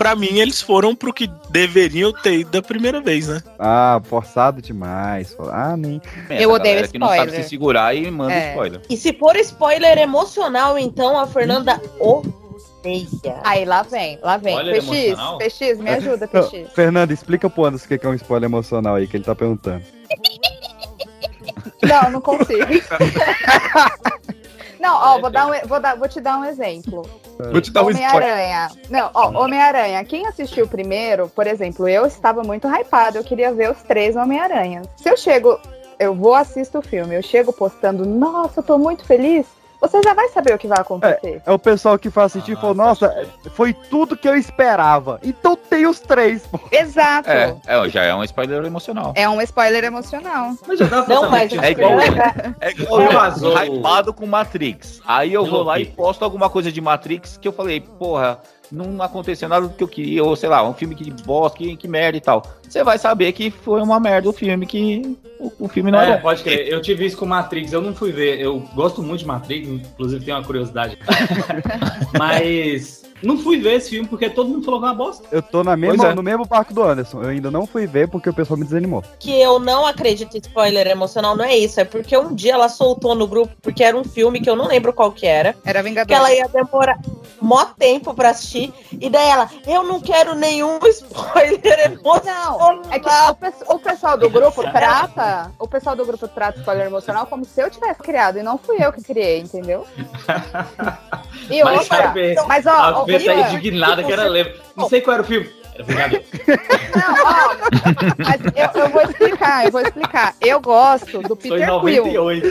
[0.01, 3.43] pra mim eles foram pro que deveriam ter ido da primeira vez, né?
[3.59, 5.37] Ah, forçado demais.
[5.53, 6.01] Ah, nem.
[6.31, 7.43] Eu odeio galera que não sabe spoiler.
[7.45, 8.49] se segurar e manda É.
[8.49, 8.81] spoiler.
[8.89, 13.41] E se for spoiler emocional, então a Fernanda odeia.
[13.45, 14.55] Aí lá vem, lá vem.
[14.55, 15.39] Spoiler PX, emocional?
[15.39, 16.73] PX, me ajuda, Não, PX.
[16.73, 19.35] Fernando, explica pro Anderson o que que é um spoiler emocional aí que ele tá
[19.35, 19.83] perguntando.
[21.83, 22.65] Não, não consigo.
[24.81, 27.07] Não, ó, vou, dar um, e- vou, dar, vou te dar um exemplo.
[27.39, 27.89] Vou te dar um.
[27.89, 28.71] Homem-Aranha.
[28.89, 30.03] Não, ó, Homem-Aranha.
[30.05, 34.87] Quem assistiu primeiro, por exemplo, eu estava muito hypada, eu queria ver os três Homem-Aranhas.
[34.97, 35.61] Se eu chego,
[35.99, 39.47] eu vou assisto o filme, eu chego postando, nossa, eu tô muito feliz,
[39.81, 41.41] você já vai saber o que vai acontecer.
[41.45, 45.19] É o pessoal que faz assistir e falou, nossa, foi tudo que eu esperava.
[45.23, 46.61] Então tem os três, pô.
[46.71, 47.31] Exato.
[47.31, 49.13] É, é, já é um spoiler emocional.
[49.17, 50.53] É um spoiler emocional.
[50.67, 53.57] Mas já dá pra Não, mas É igual, Fernanda- é igual É, eu vazou.
[53.63, 55.01] hypado com Matrix.
[55.07, 58.39] Aí eu vou lá e posto alguma coisa de Matrix que eu falei, porra,
[58.71, 61.77] não aconteceu nada do que eu queria, ou sei lá, um filme que bosta, que,
[61.77, 62.43] que merda e tal.
[62.71, 66.13] Você vai saber que foi uma merda o filme, que o, o filme não É,
[66.13, 66.23] é bom.
[66.23, 66.69] pode crer.
[66.69, 68.41] Eu tive isso com Matrix, eu não fui ver.
[68.41, 70.97] Eu gosto muito de Matrix, inclusive tenho uma curiosidade.
[72.17, 75.29] Mas não fui ver esse filme porque todo mundo falou que é uma bosta.
[75.31, 76.15] Eu tô na mesma, é.
[76.15, 77.23] no mesmo barco do Anderson.
[77.23, 79.03] Eu ainda não fui ver porque o pessoal me desanimou.
[79.19, 81.81] que eu não acredito em spoiler emocional, não é isso.
[81.81, 84.67] É porque um dia ela soltou no grupo, porque era um filme que eu não
[84.69, 85.57] lembro qual que era.
[85.65, 86.17] Era Que Vingador.
[86.17, 86.99] ela ia demorar
[87.41, 88.73] mó tempo pra assistir.
[88.93, 92.60] E daí ela, eu não quero nenhum spoiler emocional.
[92.91, 96.87] É que o, pe- o pessoal do grupo trata, o pessoal do grupo trata spoiler
[96.87, 99.87] emocional como se eu tivesse criado e não fui eu que criei, entendeu?
[101.49, 104.61] E Mas outra, a mas ó, a tá indignada que era leve.
[104.77, 105.51] Não sei qual era o filme.
[105.85, 106.21] Vingador.
[106.97, 107.57] não, ó,
[108.19, 110.35] mas eu, eu vou explicar, eu vou explicar.
[110.41, 111.67] Eu gosto do Peter Quill.
[112.05, 112.47] 98.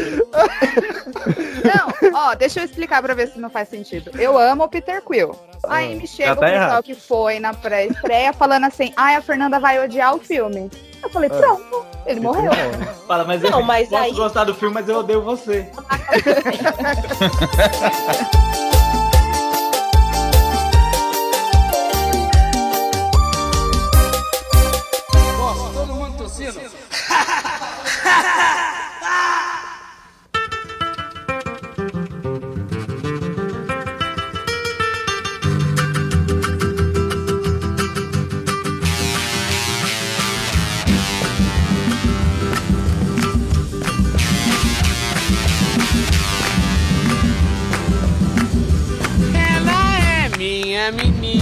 [1.63, 4.11] Não, ó, deixa eu explicar pra ver se não faz sentido.
[4.19, 5.35] Eu amo o Peter Quill.
[5.67, 6.83] Aí me chega Já o tá pessoal errado.
[6.83, 10.69] que foi na pré-estreia falando assim: ai, a Fernanda vai odiar o filme.
[11.01, 12.51] Eu falei, pronto, ele morreu.
[13.07, 15.69] Fala, mas Não, eu mas posso aí- gostar do filme, mas eu odeio você.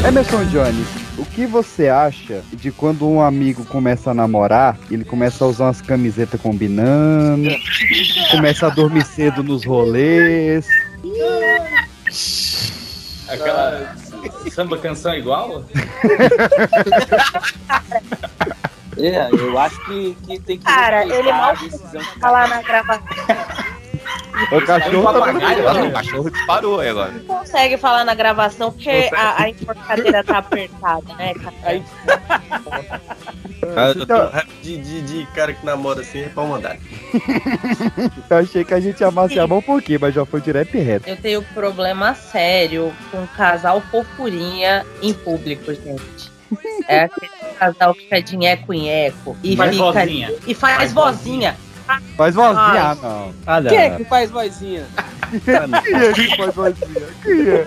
[0.06, 0.88] Emerson Jones,
[1.18, 5.66] o que você acha de quando um amigo começa a namorar, ele começa a usar
[5.66, 7.50] umas camisetas combinando,
[8.32, 10.68] começa a dormir cedo nos rolês?
[13.28, 13.96] Aquela
[14.52, 15.66] samba canção igual?
[18.98, 20.64] É, eu acho que, que tem que.
[20.64, 23.06] Cara, ele mal a decisão de falar na gravação.
[24.52, 27.12] O cachorro tá papagaio, o cachorro disparou aí agora.
[27.12, 31.82] Não consegue falar na gravação porque a, a enforcadeira tá apertada, né, cara?
[33.76, 34.16] Ah, eu tô
[34.62, 36.78] de, de, de cara que namora assim, é pra mandar.
[38.30, 40.76] Eu achei que a gente ia amaciar a mão um pouquinho, mas já foi direto
[40.78, 41.10] e reto.
[41.10, 46.32] Eu tenho problema sério com casal fofurinha em público, gente.
[46.88, 50.34] É aquele casal que fica de nheco em eco e Faz fica vozinha.
[50.46, 51.58] e faz, Faz vozinha.
[52.16, 53.34] Faz vozinha, ah, não.
[53.46, 54.86] Ah, Quem é que faz vozinha?
[55.44, 57.08] Quem é que faz vozinha?
[57.24, 57.66] Quem é?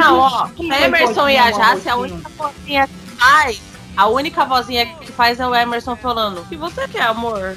[0.00, 0.48] Não, ó,
[0.84, 3.60] Emerson e a Jace, a única vozinha que faz,
[3.96, 7.56] a única vozinha que faz é o Emerson falando, o que você quer, amor?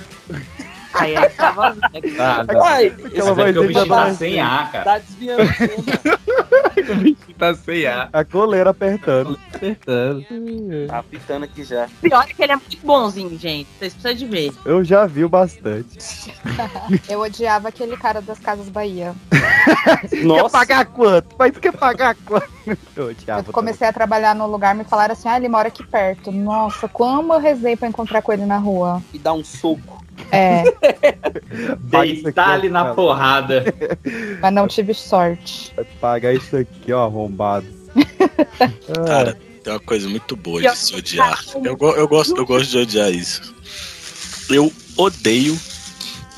[0.94, 1.78] Aí ela tava.
[2.20, 4.84] Ah, Ai, Aquela Esse daqui é o bicho tá sem ar, cara.
[4.84, 5.44] Tá desviando.
[7.38, 8.10] tá sem ar.
[8.12, 9.40] A coleira apertando.
[9.54, 10.26] Apertando.
[10.88, 11.88] Tá pitando aqui já.
[12.02, 13.68] Pior é que ele é muito bonzinho, gente.
[13.78, 14.54] Vocês precisam de ver.
[14.66, 16.34] Eu já vi o bastante.
[17.08, 19.14] Eu odiava aquele cara das Casas Bahia.
[20.10, 21.36] Quer pagar quanto?
[21.38, 22.50] Mas quer pagar quanto?
[22.96, 23.48] Eu odiava.
[23.48, 26.32] Eu comecei a trabalhar no lugar, me falaram assim, ah, ele mora aqui perto.
[26.32, 29.02] Nossa, como eu rezei pra encontrar com ele na rua.
[29.14, 29.99] E dá um soco.
[30.32, 30.64] É,
[31.80, 33.64] Deitar ali na porrada.
[34.42, 35.74] mas não tive sorte.
[35.76, 37.68] Vai pagar isso aqui, ó, arrombado.
[39.08, 41.44] Cara, tem uma coisa muito boa de se odiar.
[41.64, 43.54] Eu, eu, gosto, eu gosto de odiar isso.
[44.50, 45.58] Eu odeio,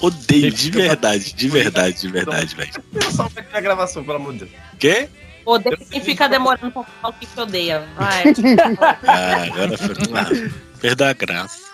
[0.01, 2.71] odeio de verdade, de verdade, de verdade, velho.
[2.93, 4.51] Eu só a gravação, pelo amor de Deus.
[4.79, 5.09] Quê?
[5.45, 7.87] Odeio quem fica demorando pra falar o que odeia.
[7.97, 8.23] Vai.
[9.07, 9.95] Ah, agora foi.
[10.13, 11.70] Ah, perdeu a graça.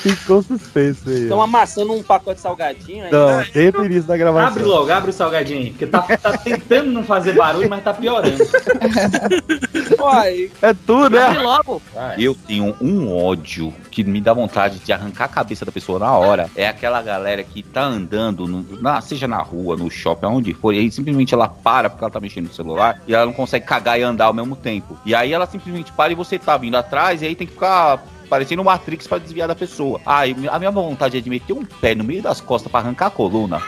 [0.16, 1.22] Ficou suspenso aí.
[1.22, 3.12] Estão amassando um pacote de salgadinho aí.
[3.12, 4.48] Não, desde o início da gravação.
[4.48, 5.70] Abre logo, abre o salgadinho.
[5.70, 8.38] Porque tá, tá tentando não fazer barulho, mas tá piorando.
[10.00, 11.42] Uai, É tudo, Abre né?
[11.42, 11.82] logo.
[12.18, 16.12] Eu tenho um ódio que me dá vontade de arrancar a cabeça da pessoa na
[16.16, 16.48] hora.
[16.54, 20.72] É aquela galera que tá andando, no- na- seja na rua, no shopping, aonde for,
[20.72, 23.66] e aí simplesmente ela para porque ela tá mexendo no celular e ela não consegue
[23.66, 24.96] cagar e andar ao mesmo tempo.
[25.04, 28.02] E aí ela simplesmente para e você tá vindo atrás e aí tem que ficar
[28.30, 30.00] parecendo Matrix pra desviar da pessoa.
[30.06, 32.80] Ah, eu- a minha vontade é de meter um pé no meio das costas pra
[32.80, 33.60] arrancar a coluna.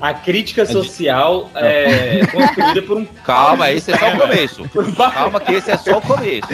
[0.00, 3.04] A crítica social é construída por um.
[3.24, 4.70] Calma, esse é só o começo.
[5.12, 6.48] Calma que esse é só o começo.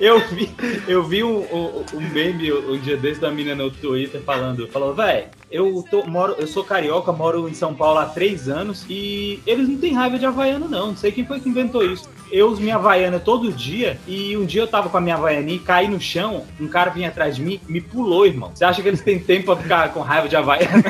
[0.00, 0.50] Eu vi,
[0.88, 4.94] eu vi um, um, um meme um dia desse da menina no Twitter falando, falou,
[4.94, 9.40] véi, eu tô, moro, eu sou carioca, moro em São Paulo há três anos e
[9.46, 10.88] eles não têm raiva de Havaiana, não.
[10.88, 12.08] Não sei quem foi que inventou isso.
[12.30, 15.56] Eu uso minha Havaiana todo dia e um dia eu tava com a minha Havaianinha
[15.56, 18.50] e caí no chão, um cara vinha atrás de mim me pulou, irmão.
[18.54, 20.84] Você acha que eles têm tempo pra ficar com raiva de Havaiana?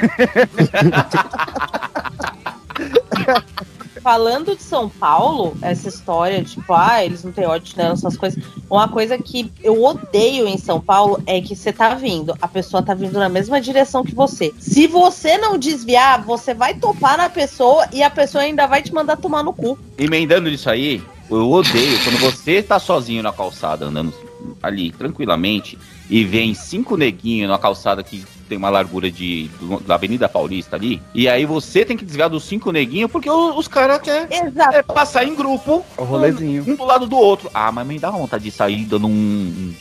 [4.09, 8.43] Falando de São Paulo, essa história, tipo, ah, eles não têm ódio, né, essas coisas.
[8.71, 12.83] Uma coisa que eu odeio em São Paulo é que você tá vindo, a pessoa
[12.83, 14.51] tá vindo na mesma direção que você.
[14.59, 18.95] Se você não desviar, você vai topar na pessoa e a pessoa ainda vai te
[18.95, 19.79] mandar tomar no cu.
[19.99, 24.15] Emendando nisso aí, eu odeio quando você tá sozinho na calçada, andando
[24.63, 25.79] ali tranquilamente,
[26.09, 30.77] e vem cinco neguinhos na calçada que tem uma largura de, do- da Avenida Paulista
[30.77, 34.27] ali, e aí você tem que desviar dos cinco neguinhos porque o- os caras querem
[34.73, 36.65] é, passar em grupo, O rolezinho.
[36.67, 37.51] um do lado do outro.
[37.53, 39.75] Ah, mas me dá vontade de sair dando um.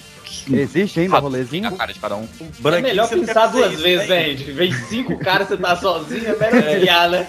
[0.50, 1.72] Existe ainda o rolezinho?
[1.76, 2.28] cara de cada um.
[2.66, 4.52] É melhor pensar duas vezes, né, gente?
[4.52, 7.28] Vem cinco caras, você tá sozinho, é melhor desviar, né?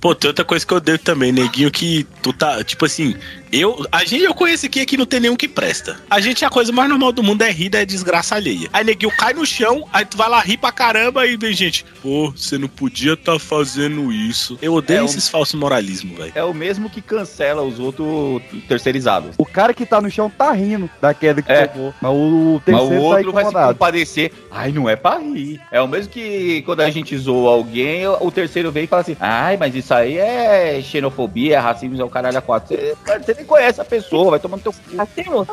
[0.00, 3.14] Pô, tem outra coisa que eu odeio também, neguinho, que tu tá, tipo assim,
[3.60, 5.98] eu, a gente, eu conheço aqui, aqui não tem nenhum que presta.
[6.10, 8.68] A gente, a coisa mais normal do mundo é rir, é desgraça alheia.
[8.72, 11.84] Aí neguinho cai no chão, aí tu vai lá rir pra caramba e vem gente,
[12.02, 14.58] pô, você não podia tá fazendo isso.
[14.60, 16.32] Eu odeio É um- esses falsos moralismo, velho.
[16.34, 19.34] É o mesmo que cancela os outros terceirizados.
[19.38, 21.66] O cara que tá no chão tá rindo da queda que É.
[21.66, 21.94] tomou.
[22.00, 24.32] Mas o Mas o terceiro tá outro vai se compadecer.
[24.50, 25.60] Ai, não é pra rir.
[25.70, 29.16] É o mesmo que quando a gente zoa alguém, o terceiro vem e fala assim:
[29.20, 32.76] ai, mas isso aí é xenofobia, é racismo, é o caralho a quatro.
[32.76, 32.94] Você,
[33.24, 34.78] você nem conhece a pessoa, vai tomando teu cu.
[34.98, 35.52] Assim, moço.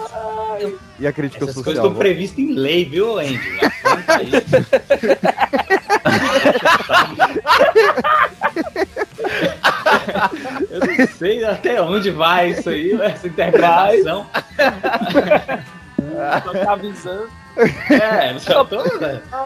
[0.99, 1.87] E a crítica Essas coisas social?
[1.87, 3.39] estão previstas em lei, viu, Andy?
[10.69, 14.25] Eu não sei até onde vai isso aí, essa interpretação.
[16.43, 17.40] só tá avisando.
[17.89, 18.79] É, só tô,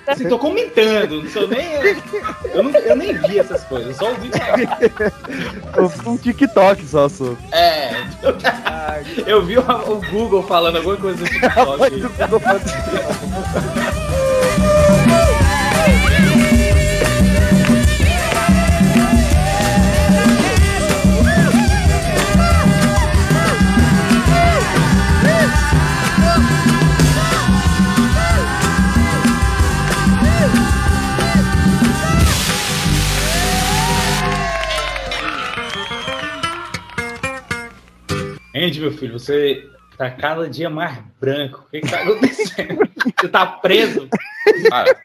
[0.07, 1.65] assim, tô comentando, não sou nem.
[2.53, 5.11] Eu, não- eu nem vi essas coisas, eu só ouvi falar.
[6.05, 7.37] Um TikTok só sobre.
[7.51, 7.91] É,
[9.25, 11.65] eu vi o, o Google falando alguma coisa do TikTok.
[38.55, 41.65] Andy, meu filho, você tá cada dia mais branco.
[41.67, 42.85] O que, que tá acontecendo?
[43.19, 44.09] Você tá preso?
[44.69, 44.97] Cara,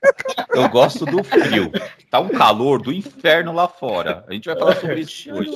[0.54, 1.70] eu gosto do frio.
[2.10, 4.24] Tá um calor do inferno lá fora.
[4.28, 5.50] A gente vai falar sobre isso hoje.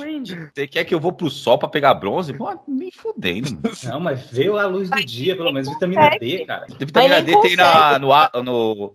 [0.55, 2.33] Você quer que eu vou pro sol pra pegar bronze?
[2.35, 3.59] Pô, nem fudendo.
[3.85, 6.67] Não, mas veio a luz do dia, pelo menos vitamina D, cara.
[6.79, 8.95] Vitamina D tem na, no, a- no,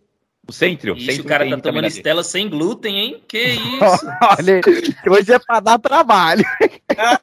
[0.50, 0.98] no centro.
[0.98, 1.86] Ixi, o cara tá tomando.
[1.86, 3.24] Estela sem glúten, hein?
[3.28, 4.08] Que isso?
[4.38, 4.62] Olha,
[5.08, 6.44] hoje é pra dar trabalho.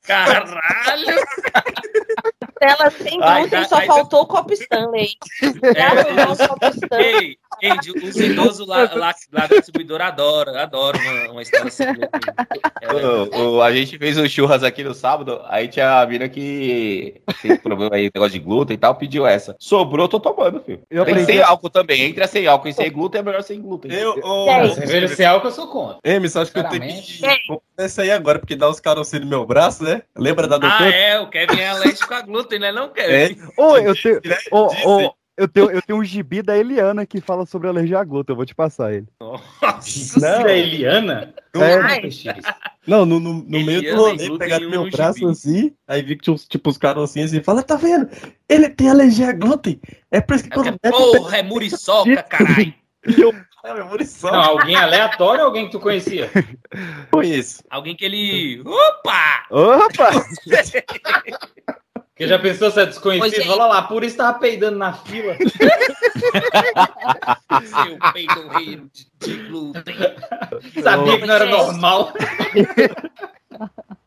[0.02, 1.16] Caralho!
[2.56, 5.08] costela sem Ai, glúten, ai, só ai, faltou o copo Stanley.
[5.76, 7.38] Já arrumou o copo Stanley.
[7.62, 11.84] Ei, os idosos lá, lá, lá da distribuidora adoram, adoram uma, uma história assim.
[13.34, 17.20] O- o- a gente fez o churras aqui no sábado, aí tinha a mina que
[17.42, 19.57] tem problema aí, negócio de glúten e tal, pediu essa.
[19.59, 20.82] Sobrou, tô tomando, filho.
[20.90, 23.42] Eu tem aprendi- sem álcool também, entre a sem álcool e sem glúten é melhor
[23.42, 23.90] sem glúten.
[23.92, 24.70] Eu, ô, Ei.
[24.74, 25.98] Cerveja sem álcool eu sou contra.
[26.04, 27.20] Emerson, acho que eu tenho que
[27.78, 30.02] essa aí agora, porque dá uns carocinhos no meu braço, né?
[30.16, 30.90] Lembra da Ah, doutora?
[30.94, 32.72] é, o Kevin é alérgico a glúten, né?
[32.72, 33.38] Não, Kevin?
[33.40, 33.61] É.
[33.61, 34.20] Ô, eu tenho.
[34.24, 34.36] Né?
[34.50, 35.11] Ô, Dizem.
[35.37, 38.32] Eu tenho, eu tenho um gibi da Eliana que fala sobre alergia a glúten.
[38.32, 39.07] Eu vou te passar ele.
[39.20, 40.47] Nossa Não.
[40.47, 41.34] É Eliana?
[41.55, 41.74] É.
[41.74, 42.01] Ai,
[42.87, 45.30] Não, no, no, no meio do rolê, pegaram meu um braço gibi.
[45.30, 48.09] assim, aí vi que tinha uns, tipo, os carocinhos assim, fala, tá vendo?
[48.49, 49.80] Ele tem alergia a glúten.
[50.11, 52.74] É por isso que É quando bebe, porra, é muriçoca, caralho.
[53.18, 53.32] eu
[53.66, 54.30] é munição.
[54.30, 56.30] Não, alguém aleatório ou alguém que tu conhecia?
[57.11, 57.64] conheço.
[57.68, 58.62] Alguém que ele.
[58.64, 59.45] Opa!
[59.51, 60.11] Opa!
[62.16, 63.30] Porque já pensou se é desconhecido?
[63.30, 63.50] Pois é.
[63.50, 65.36] Olha lá, por isso tava peidando na fila.
[67.62, 68.80] Seu peito rei
[69.20, 69.94] de, glúten.
[70.82, 72.14] Sabia que não era normal.